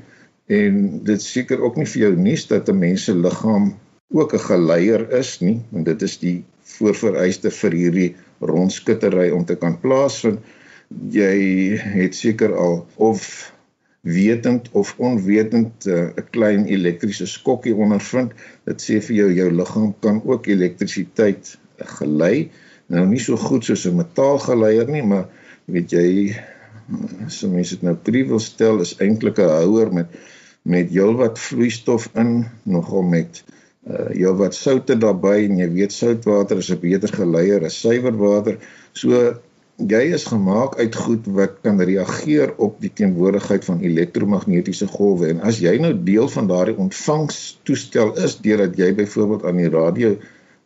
en 0.59 0.75
dit 1.03 1.21
seker 1.21 1.61
ook 1.61 1.77
nie 1.79 1.89
vir 1.93 2.01
jou 2.05 2.15
nuus 2.15 2.47
dat 2.47 2.69
'n 2.69 2.79
mens 2.79 3.03
se 3.05 3.15
liggaam 3.15 3.73
ook 4.11 4.33
'n 4.33 4.45
geleier 4.47 5.07
is 5.19 5.39
nie 5.41 5.59
want 5.69 5.85
dit 5.85 6.01
is 6.01 6.17
die 6.17 6.43
voorvereiste 6.77 7.51
vir 7.51 7.71
hierdie 7.71 8.11
rondskittery 8.39 9.29
om 9.29 9.45
te 9.45 9.55
kan 9.55 9.79
plaasvind 9.79 10.39
jy 11.11 11.33
het 11.77 12.15
seker 12.15 12.55
al 12.55 12.85
of 12.95 13.51
wetend 14.01 14.69
of 14.71 14.95
onwetend 14.97 15.85
eh, 15.85 15.93
'n 15.93 16.13
uh, 16.17 16.25
klein 16.29 16.65
elektriese 16.65 17.25
skokkie 17.25 17.75
ondervind. 17.75 18.33
Dit 18.65 18.81
sê 18.81 19.01
vir 19.01 19.15
jou 19.15 19.29
jou 19.33 19.51
liggaam 19.51 19.93
kan 19.99 20.21
ook 20.25 20.47
elektrisiteit 20.47 21.57
gelei. 21.77 22.49
Nou 22.87 23.05
nie 23.05 23.19
so 23.19 23.37
goed 23.37 23.65
soos 23.65 23.85
'n 23.85 23.95
metaalgeleier 23.95 24.89
nie, 24.89 25.03
maar 25.03 25.29
weet 25.65 25.91
jy 25.91 26.35
so 27.27 27.49
mense 27.49 27.75
dit 27.75 27.83
nou 27.87 27.95
prie 27.95 28.23
wil 28.27 28.39
stel 28.39 28.81
is 28.85 28.97
eintlik 28.99 29.39
'n 29.39 29.49
houer 29.49 29.93
met 29.93 30.19
met 30.63 30.89
heelwat 30.93 31.39
vloeistof 31.39 32.09
in, 32.13 32.45
nogal 32.63 33.01
met 33.01 33.43
uh 33.89 34.09
heelwat 34.13 34.53
soutte 34.53 34.97
daarbey 34.97 35.47
en 35.47 35.57
jy 35.57 35.69
weet 35.73 35.93
soutwater 35.93 36.57
is 36.57 36.69
'n 36.69 36.79
beter 36.79 37.09
geleier 37.09 37.65
as 37.65 37.79
suiwer 37.81 38.17
water. 38.17 38.59
So 38.93 39.39
jy 39.77 40.01
is 40.13 40.25
gemaak 40.29 40.75
uit 40.77 40.95
goed 40.95 41.25
wat 41.25 41.55
kan 41.65 41.81
reageer 41.81 42.53
op 42.57 42.77
die 42.81 42.91
teenwoordigheid 42.93 43.65
van 43.65 43.79
elektromagnetiese 43.81 44.87
golwe 44.87 45.31
en 45.33 45.41
as 45.41 45.59
jy 45.59 45.77
nou 45.81 45.93
deel 46.03 46.29
van 46.29 46.47
daardie 46.47 46.77
ontvangstoestel 46.77 48.13
is 48.25 48.37
deurdat 48.37 48.77
jy 48.77 48.93
byvoorbeeld 48.93 49.45
aan 49.45 49.57
die 49.57 49.69
radio 49.69 50.15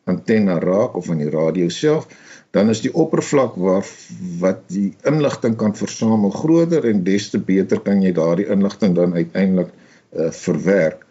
antenne 0.03 0.59
raak 0.59 0.95
of 0.95 1.09
aan 1.09 1.23
die 1.23 1.31
radio 1.31 1.69
self 1.69 2.07
dan 2.55 2.71
is 2.71 2.81
die 2.85 2.93
oppervlak 2.95 3.57
waar 3.59 3.87
wat 4.41 4.61
die 4.71 4.93
inligting 5.09 5.57
kan 5.59 5.75
versamel 5.75 6.31
groter 6.31 6.87
en 6.87 7.03
des 7.03 7.29
te 7.33 7.41
beter 7.51 7.81
kan 7.83 8.03
jy 8.03 8.13
daardie 8.15 8.47
inligting 8.55 8.95
dan 8.95 9.17
uiteindelik 9.17 9.73
uh, 10.15 10.31
verwerk 10.31 11.05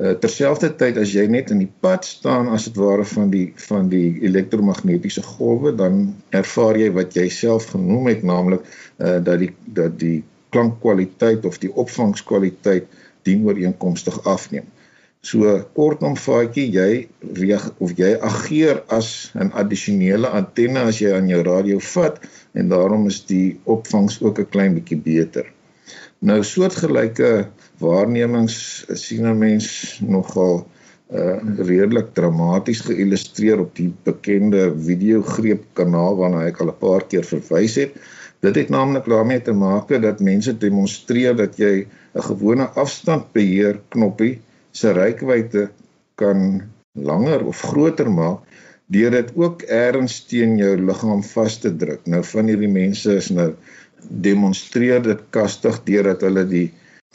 Uh, 0.00 0.14
terselfdertyd 0.16 0.96
as 0.96 1.10
jy 1.12 1.26
net 1.28 1.50
in 1.52 1.58
die 1.60 1.72
pad 1.84 2.06
staan 2.08 2.46
as 2.56 2.64
dit 2.64 2.78
ware 2.80 3.04
van 3.04 3.28
die 3.28 3.50
van 3.60 3.90
die 3.92 4.22
elektromagnetiese 4.24 5.20
golwe 5.34 5.74
dan 5.76 5.98
ervaar 6.32 6.78
jy 6.80 6.86
wat 6.96 7.12
jy 7.12 7.26
self 7.28 7.66
genoem 7.74 8.08
het 8.08 8.24
naamlik 8.24 8.64
uh, 8.64 9.18
dat 9.20 9.42
die 9.42 9.50
dat 9.76 9.98
die 10.00 10.22
klankkwaliteit 10.56 11.44
of 11.44 11.60
die 11.60 11.68
opvangskwaliteit 11.84 12.88
dienooreenkomstig 13.28 14.16
afneem. 14.24 14.64
So 15.30 15.50
kortom 15.78 16.16
faatjie 16.18 16.64
jy 16.74 16.86
reag 17.38 17.66
of 17.86 17.92
jy 17.98 18.08
ageer 18.28 18.80
as 18.96 19.30
'n 19.44 19.52
addisionele 19.60 20.30
antenne 20.38 20.80
as 20.90 20.98
jy 21.02 21.12
aan 21.18 21.28
jou 21.30 21.42
radio 21.46 21.78
vat 21.78 22.18
en 22.58 22.72
daarom 22.72 23.06
is 23.12 23.20
die 23.28 23.60
opvangs 23.76 24.16
ook 24.22 24.40
'n 24.42 24.50
klein 24.56 24.74
bietjie 24.78 24.98
beter. 25.04 25.46
Nou 26.30 26.40
soortgelyke 26.42 27.30
waarnemings 27.78 28.58
sien 29.04 29.30
'n 29.30 29.38
mens 29.38 29.70
nogal 30.16 30.66
uh 31.12 31.38
redelik 31.70 32.12
dramaties 32.18 32.82
geillustreer 32.90 33.60
op 33.60 33.74
die 33.78 33.90
bekende 34.04 34.68
videogreep 34.90 35.64
kanaal 35.78 36.16
waarna 36.16 36.46
ek 36.50 36.60
al 36.60 36.74
'n 36.74 36.80
paar 36.82 37.06
keer 37.06 37.24
verwys 37.34 37.74
het. 37.78 37.94
Dit 38.40 38.56
het 38.56 38.70
naamlik 38.74 39.06
daarmee 39.06 39.42
te 39.42 39.52
maak 39.52 39.88
dat 40.02 40.20
mense 40.20 40.58
demonstreer 40.58 41.36
dat 41.36 41.58
jy 41.58 41.86
'n 41.86 42.22
gewone 42.30 42.66
afstandbeheer 42.74 43.78
knoppie 43.88 44.40
se 44.72 44.92
reikwyte 44.92 45.68
kan 46.20 46.62
langer 46.92 47.44
of 47.48 47.60
groter 47.72 48.10
maak 48.10 48.48
deur 48.92 49.14
dit 49.14 49.30
ook 49.40 49.62
eers 49.68 50.18
teen 50.28 50.58
jou 50.60 50.74
liggaam 50.76 51.22
vas 51.24 51.54
te 51.62 51.70
druk. 51.76 52.02
Nou 52.06 52.20
van 52.28 52.50
hierdie 52.50 52.68
mense 52.68 53.14
is 53.16 53.30
nou 53.32 53.52
demonstreer 54.08 55.00
dit 55.04 55.20
kastig 55.32 55.78
deurdat 55.86 56.24
hulle 56.26 56.44
die 56.48 56.66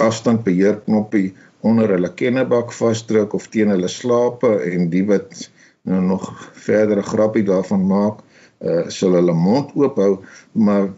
afstandbeheer 0.01 0.79
knoppie 0.85 1.33
onder 1.65 1.91
hulle 1.93 2.09
kennebak 2.13 2.71
vasdruk 2.73 3.33
of 3.37 3.49
teen 3.53 3.73
hulle 3.73 3.89
slape 3.91 4.53
en 4.71 4.89
die 4.93 5.03
wat 5.09 5.47
nou 5.87 6.01
nog 6.03 6.29
verdere 6.67 7.03
grappie 7.05 7.45
daarvan 7.47 7.85
maak, 7.87 8.21
uh, 8.61 8.87
sal 8.93 9.15
hulle 9.17 9.33
mond 9.33 9.71
oop 9.79 9.99
hou, 10.01 10.13
maar 10.53 10.89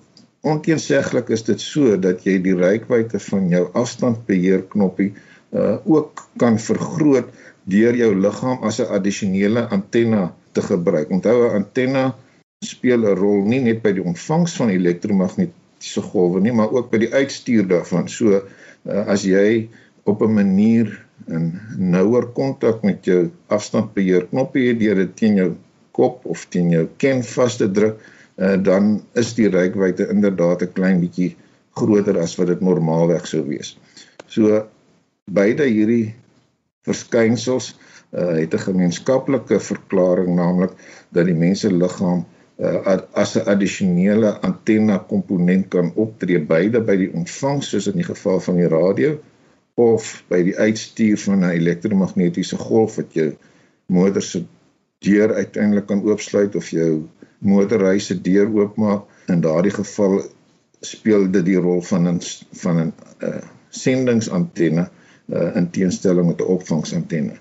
onteenseglik 0.47 1.29
is 1.35 1.43
dit 1.47 1.61
so 1.61 1.97
dat 1.99 2.23
jy 2.25 2.37
die 2.43 2.55
reikwyte 2.57 3.19
van 3.29 3.49
jou 3.51 3.65
afstandbeheer 3.77 4.63
knoppie 4.71 5.11
uh, 5.51 5.77
ook 5.85 6.27
kan 6.37 6.59
vergroot 6.59 7.29
deur 7.69 7.95
jou 7.95 8.15
liggaam 8.15 8.63
as 8.63 8.79
'n 8.79 8.91
addisionele 8.97 9.67
antenna 9.69 10.33
te 10.51 10.61
gebruik. 10.61 11.09
Onthou 11.09 11.49
'n 11.49 11.55
antenna 11.61 12.15
speel 12.65 13.05
'n 13.05 13.15
rol 13.15 13.45
nie 13.45 13.61
net 13.61 13.81
by 13.81 13.91
die 13.91 14.03
ontvangs 14.03 14.55
van 14.59 14.69
elektromagnetiese 14.69 16.01
golwe 16.01 16.39
nie, 16.41 16.53
maar 16.53 16.71
ook 16.71 16.89
by 16.91 16.97
die 16.97 17.13
uitstuur 17.13 17.67
daarvan. 17.67 18.09
So 18.09 18.41
uh, 18.41 19.05
as 19.07 19.23
jy 19.23 19.69
op 20.03 20.21
'n 20.21 20.33
manier 20.33 21.05
'n 21.27 21.59
nouer 21.77 22.25
kontak 22.33 22.83
met 22.83 23.05
jou 23.05 23.29
afstandbeheer 23.47 24.27
knoppie 24.27 24.67
het 24.67 24.79
deur 24.79 24.95
dit 24.95 25.15
teen 25.15 25.35
jou 25.35 25.51
kop 25.91 26.25
of 26.25 26.45
teen 26.49 26.69
jou 26.69 26.87
ken 26.97 27.23
vas 27.23 27.57
te 27.57 27.71
druk, 27.71 27.99
uh, 28.37 28.57
dan 28.63 29.01
is 29.13 29.33
die 29.33 29.49
reikwyte 29.49 30.07
inderdaad 30.09 30.61
'n 30.61 30.73
klein 30.73 30.99
bietjie 30.99 31.35
groter 31.75 32.19
as 32.19 32.35
wat 32.35 32.47
dit 32.47 32.61
normaalweg 32.61 33.27
sou 33.27 33.43
wees. 33.47 33.77
So 34.27 34.67
beide 35.31 35.67
hierdie 35.69 36.15
verskynsels 36.87 37.73
uh, 38.11 38.35
het 38.41 38.53
'n 38.53 38.65
gemeenskaplike 38.65 39.59
verklaring 39.59 40.35
naamlik 40.35 40.73
dat 41.09 41.25
die 41.25 41.37
mens 41.37 41.59
se 41.65 41.71
liggaam 41.73 42.25
uh, 42.59 42.97
as 43.13 43.35
'n 43.35 43.47
addisionele 43.53 44.31
antenna 44.41 44.97
komponent 44.97 45.67
kan 45.67 45.91
optree 45.95 46.39
beide 46.39 46.81
by 46.81 46.95
die 46.95 47.11
ontvangs 47.13 47.69
soos 47.69 47.87
in 47.87 47.99
die 48.01 48.09
geval 48.13 48.39
van 48.39 48.55
die 48.55 48.67
radio 48.67 49.17
of 49.79 50.23
by 50.27 50.43
die 50.43 50.57
uitstuur 50.57 51.17
van 51.17 51.39
'n 51.39 51.55
elektromagnetiese 51.55 52.57
golf 52.57 52.95
wat 52.95 53.13
jou 53.13 53.29
motor 53.85 54.21
se 54.21 54.43
deur 54.99 55.33
uiteindelik 55.33 55.85
kan 55.87 56.03
oopsluit 56.03 56.55
of 56.55 56.69
jou 56.69 57.07
motorhuis 57.39 58.05
se 58.05 58.21
deur 58.21 58.49
oopmaak. 58.51 59.03
In 59.27 59.41
daardie 59.41 59.71
geval 59.71 60.21
speel 60.79 61.31
dit 61.31 61.45
die 61.45 61.59
rol 61.59 61.81
van 61.81 62.07
'n 62.07 62.19
van 62.51 62.79
'n 62.79 62.93
uh, 63.23 63.41
sendingsantenne 63.69 64.89
uh, 65.33 65.55
in 65.55 65.69
teenstelling 65.69 66.27
met 66.27 66.41
'n 66.41 66.51
opvangsantenne. 66.55 67.37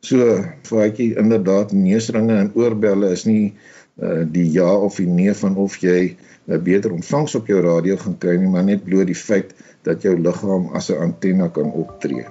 So, 0.00 0.44
vaatjie 0.62 1.16
inderdaad 1.16 1.72
neusringe 1.72 2.36
en 2.36 2.50
oorbelle 2.54 3.10
is 3.10 3.24
nie 3.24 3.54
uh, 4.02 4.24
die 4.24 4.50
ja 4.52 4.76
of 4.76 4.96
die 4.96 5.06
nee 5.06 5.34
van 5.34 5.56
of 5.56 5.76
jy 5.76 6.16
'n 6.46 6.52
uh, 6.52 6.58
beter 6.58 6.92
ontvangs 6.92 7.34
op 7.34 7.46
jou 7.46 7.60
radio 7.60 7.96
gaan 7.96 8.18
kry 8.18 8.36
nie, 8.36 8.48
maar 8.48 8.64
net 8.64 8.84
bloot 8.84 9.06
die 9.06 9.14
feit 9.14 9.54
dat 9.82 10.02
jou 10.02 10.18
liggaam 10.18 10.70
as 10.72 10.90
'n 10.90 10.96
antenna 10.96 11.48
kan 11.48 11.72
optree. 11.72 12.26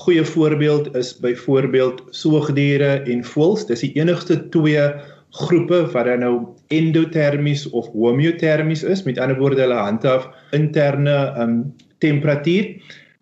Goeie 0.03 0.25
voorbeeld 0.25 0.95
is 0.99 1.13
byvoorbeeld 1.23 2.01
soogdiere 2.11 3.05
en 3.07 3.23
voëls. 3.23 3.63
Dis 3.69 3.79
die 3.85 3.93
enigste 3.95 4.35
twee 4.51 4.83
groepe 5.31 5.79
wat 5.93 6.05
dan 6.05 6.19
nou 6.19 6.35
endotermies 6.67 7.69
of 7.69 7.87
homeotermies 7.93 8.83
is. 8.83 9.05
Met 9.05 9.17
ander 9.17 9.39
woorde, 9.39 9.61
hulle 9.61 9.79
handhaaf 9.79 10.27
interne 10.51 11.33
um 11.39 11.73
temperatuur. 12.03 12.67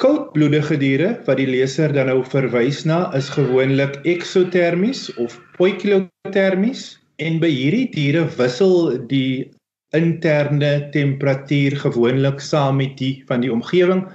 Koudbloedige 0.01 0.77
diere 0.77 1.19
wat 1.27 1.37
die 1.37 1.47
leser 1.47 1.93
dan 1.93 2.09
nou 2.09 2.23
verwys 2.23 2.81
na, 2.85 3.11
is 3.13 3.29
gewoonlik 3.29 4.01
eksotermies 4.05 5.13
of 5.21 5.37
poikilotermies 5.59 6.97
en 7.17 7.37
by 7.39 7.51
hierdie 7.53 7.89
diere 7.93 8.25
wissel 8.39 8.97
die 9.05 9.51
interne 9.97 10.89
temperatuur 10.93 11.77
gewoonlik 11.85 12.39
saam 12.39 12.77
met 12.77 12.97
die 12.97 13.23
van 13.27 13.41
die 13.41 13.51
omgewing 13.53 14.05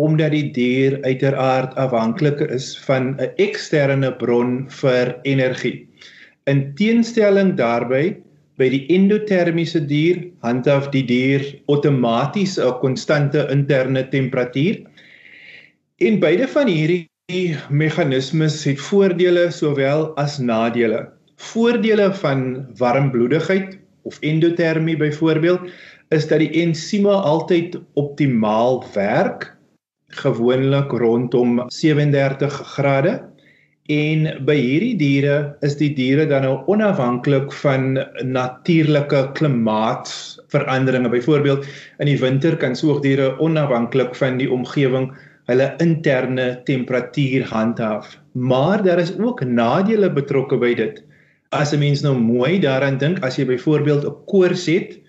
omdat 0.00 0.32
die 0.32 0.48
dier 0.54 0.96
uiteraard 1.04 1.74
afhanklik 1.76 2.40
is 2.48 2.72
van 2.86 3.16
'n 3.20 3.28
eksterne 3.36 4.12
bron 4.16 4.64
vir 4.80 5.18
energie. 5.22 5.86
In 6.46 6.72
teenstelling 6.74 7.56
daarbey 7.56 8.16
by 8.56 8.68
die 8.68 8.86
endotermiese 8.92 9.80
dier 9.80 10.22
handhaaf 10.44 10.90
die 10.92 11.04
dier 11.04 11.44
outomaties 11.68 12.58
'n 12.58 12.80
konstante 12.80 13.46
interne 13.50 14.08
temperatuur. 14.08 14.80
En 16.00 16.20
beide 16.20 16.48
van 16.48 16.66
hierdie 16.66 17.56
meganismes 17.68 18.64
het 18.64 18.80
voordele 18.80 19.50
sowel 19.50 20.16
as 20.16 20.38
nadele. 20.38 21.08
Voordele 21.36 22.12
van 22.14 22.66
warmbloedigheid 22.78 23.79
of 24.02 24.18
endotermie 24.20 24.96
byvoorbeeld 24.96 25.60
is 26.08 26.28
dat 26.28 26.38
die 26.38 26.50
ensieme 26.62 27.12
altyd 27.12 27.78
optimaal 27.94 28.84
werk 28.94 29.50
gewoonlik 30.10 30.92
rondom 30.92 31.62
37 31.70 32.62
grade 32.74 33.20
en 33.90 34.26
by 34.46 34.54
hierdie 34.54 34.94
diere 34.98 35.36
is 35.66 35.74
die 35.80 35.90
diere 35.96 36.26
dan 36.30 36.44
nou 36.46 36.60
onafhanklik 36.70 37.50
van 37.62 37.98
natuurlike 38.22 39.22
klimaatsveranderinge. 39.38 41.10
Byvoorbeeld 41.10 41.66
in 41.98 42.10
die 42.10 42.18
winter 42.20 42.56
kan 42.56 42.76
soogdiere 42.78 43.32
onafhanklik 43.42 44.14
van 44.18 44.38
die 44.38 44.50
omgewing 44.50 45.10
hulle 45.50 45.72
interne 45.82 46.60
temperatuur 46.68 47.48
handhaaf. 47.50 48.14
Maar 48.32 48.84
daar 48.86 49.02
is 49.02 49.16
ook 49.18 49.42
nadele 49.44 50.12
betrokke 50.12 50.58
by 50.58 50.74
dit. 50.78 51.02
As 51.50 51.72
'n 51.74 51.80
mens 51.82 52.02
nou 52.02 52.14
mooi 52.14 52.60
daaraan 52.62 52.98
dink, 52.98 53.24
as 53.26 53.36
jy 53.36 53.44
byvoorbeeld 53.44 54.04
'n 54.06 54.16
koors 54.30 54.66
het 54.66 55.00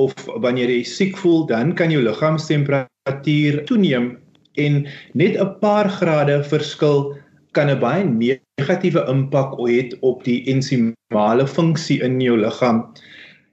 of 0.00 0.14
wanneer 0.40 0.70
jy 0.70 0.82
siek 0.82 1.16
voel, 1.20 1.44
dan 1.46 1.74
kan 1.74 1.90
jou 1.90 2.02
liggaamstemperatuur 2.02 3.64
toeneem 3.68 4.18
en 4.56 4.86
net 5.12 5.36
'n 5.36 5.58
paar 5.60 5.88
grade 5.88 6.44
verskil 6.44 7.12
kan 7.52 7.68
'n 7.68 7.80
baie 7.80 8.04
negatiewe 8.04 9.04
impak 9.08 9.52
hê 9.60 9.92
op 10.00 10.24
die 10.24 10.40
ensimale 10.48 11.46
funksie 11.46 12.00
in 12.02 12.20
jou 12.20 12.36
liggaam. 12.36 12.88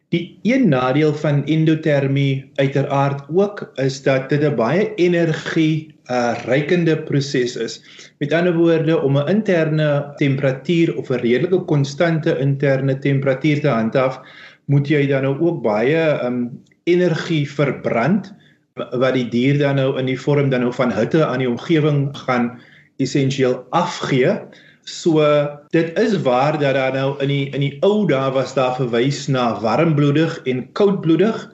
Die 0.09 0.39
een 0.41 0.69
nadeel 0.69 1.13
van 1.13 1.45
endotermie 1.45 2.51
uiteraard 2.55 3.21
ook 3.29 3.71
is 3.75 4.01
dat 4.03 4.29
dit 4.29 4.41
'n 4.41 4.55
baie 4.55 4.93
energie 4.95 5.93
uh, 6.09 6.33
rykende 6.45 6.97
proses 6.97 7.55
is. 7.55 7.81
Met 8.17 8.33
ander 8.33 8.55
woorde 8.57 9.01
om 9.01 9.17
'n 9.17 9.27
interne 9.29 10.13
temperatuur 10.15 10.97
of 10.97 11.09
'n 11.09 11.21
redelike 11.21 11.61
konstante 11.65 12.37
interne 12.37 12.97
temperatuur 12.99 13.59
te 13.59 13.67
handhaaf, 13.67 14.19
moet 14.65 14.87
jy 14.87 15.07
dan 15.07 15.21
nou 15.21 15.39
ook 15.39 15.61
baie 15.61 16.23
um, 16.25 16.61
energie 16.83 17.45
verbrand 17.51 18.33
wat 18.73 19.13
die 19.13 19.27
dier 19.29 19.57
dan 19.57 19.75
nou 19.75 19.99
in 19.99 20.05
die 20.05 20.19
vorm 20.19 20.49
dan 20.49 20.59
nou 20.59 20.73
van 20.73 20.91
hitte 20.91 21.25
aan 21.25 21.39
die 21.39 21.49
omgewing 21.49 22.17
gaan 22.17 22.59
essensieel 22.97 23.65
afgee. 23.69 24.39
So 24.83 25.21
dit 25.69 25.99
is 25.99 26.21
waar 26.21 26.59
dat 26.59 26.73
daar 26.73 26.93
nou 26.93 27.15
in 27.21 27.27
die 27.27 27.49
in 27.53 27.61
die 27.61 27.77
ou 27.85 28.07
dae 28.07 28.31
was 28.31 28.53
daar 28.53 28.75
verwys 28.75 29.27
na 29.27 29.59
warmbloedig 29.61 30.39
en 30.45 30.71
koudbloedig. 30.73 31.49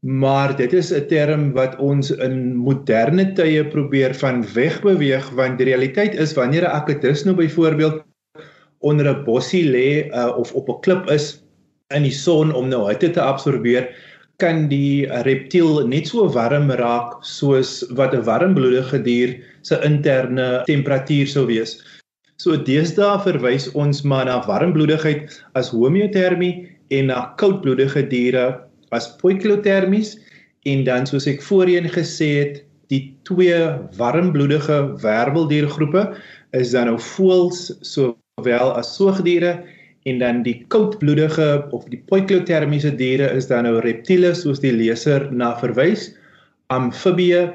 Maar 0.00 0.56
dit 0.56 0.72
is 0.72 0.92
'n 0.92 1.06
term 1.06 1.52
wat 1.52 1.76
ons 1.76 2.10
in 2.10 2.54
moderne 2.56 3.32
tye 3.32 3.64
probeer 3.64 4.14
van 4.14 4.44
wegbeweeg 4.54 5.30
want 5.30 5.58
die 5.58 5.66
realiteit 5.66 6.14
is 6.14 6.34
wanneer 6.34 6.62
'n 6.62 6.76
akedus 6.80 7.24
nou 7.24 7.34
byvoorbeeld 7.34 8.04
onder 8.78 9.06
'n 9.10 9.24
bossie 9.24 9.64
lê 9.70 10.06
uh, 10.14 10.36
of 10.36 10.52
op 10.54 10.68
'n 10.68 10.80
klip 10.80 11.10
is 11.10 11.42
in 11.94 12.02
die 12.02 12.12
son 12.12 12.52
om 12.54 12.68
nou 12.68 12.86
hitte 12.88 13.10
te 13.10 13.20
absorbeer, 13.20 13.88
kan 14.38 14.68
die 14.68 15.08
reptiel 15.26 15.86
net 15.88 16.06
so 16.06 16.28
warm 16.30 16.70
raak 16.70 17.18
soos 17.26 17.82
wat 17.98 18.14
'n 18.14 18.22
warmbloedige 18.22 19.02
dier 19.02 19.38
se 19.62 19.80
interne 19.82 20.62
temperatuur 20.64 21.26
sou 21.26 21.46
wees. 21.46 21.82
So 22.38 22.54
deesdae 22.54 23.18
verwys 23.24 23.64
ons 23.74 24.04
maar 24.06 24.28
na 24.28 24.36
warmbloedigheid 24.46 25.32
as 25.58 25.72
homeotermie 25.74 26.68
en 26.94 27.08
na 27.10 27.24
koudbloedige 27.40 28.04
diere 28.12 28.44
as 28.94 29.08
poikilotermies 29.18 30.12
en 30.70 30.84
dan 30.86 31.08
soos 31.10 31.26
ek 31.26 31.42
voorheen 31.42 31.88
gesê 31.90 32.28
het, 32.36 32.60
die 32.94 33.10
twee 33.26 33.58
warmbloedige 33.98 34.78
werweldiergroepe 35.02 36.04
is 36.54 36.70
dan 36.76 36.86
nou 36.92 37.02
voëls 37.08 37.72
sowel 37.82 38.72
as 38.78 38.94
soogdiere 38.94 39.56
en 40.06 40.22
dan 40.22 40.46
die 40.46 40.60
koudbloedige 40.70 41.50
of 41.74 41.90
die 41.90 42.00
poiklotermiese 42.06 42.94
diere 43.02 43.32
is 43.34 43.50
dan 43.50 43.66
nou 43.66 43.82
reptiele 43.82 44.30
soos 44.38 44.62
die 44.62 44.76
leser 44.78 45.26
na 45.34 45.56
verwys, 45.58 46.12
amfibieë, 46.70 47.48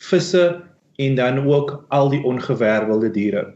visse 0.00 0.48
en 0.96 1.20
dan 1.20 1.44
ook 1.44 1.76
al 1.92 2.08
die 2.16 2.24
ongewervelde 2.24 3.12
diere. 3.12 3.50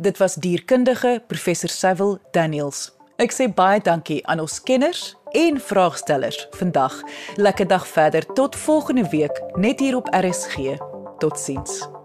Dit 0.00 0.18
was 0.18 0.34
dierkundige 0.34 1.22
professor 1.26 1.68
Cecil 1.68 2.18
Daniels. 2.30 2.86
Ek 3.20 3.34
sê 3.36 3.50
baie 3.52 3.82
dankie 3.84 4.22
aan 4.32 4.40
ons 4.40 4.56
kenners 4.64 5.02
en 5.36 5.60
vraagstellers 5.60 6.46
vandag. 6.56 6.96
Lekker 7.36 7.68
dag 7.68 7.84
verder 7.84 8.24
tot 8.32 8.56
volgende 8.56 9.04
week 9.12 9.42
net 9.60 9.84
hier 9.84 10.00
op 10.00 10.08
RSG. 10.08 10.80
Totsiens. 11.20 11.99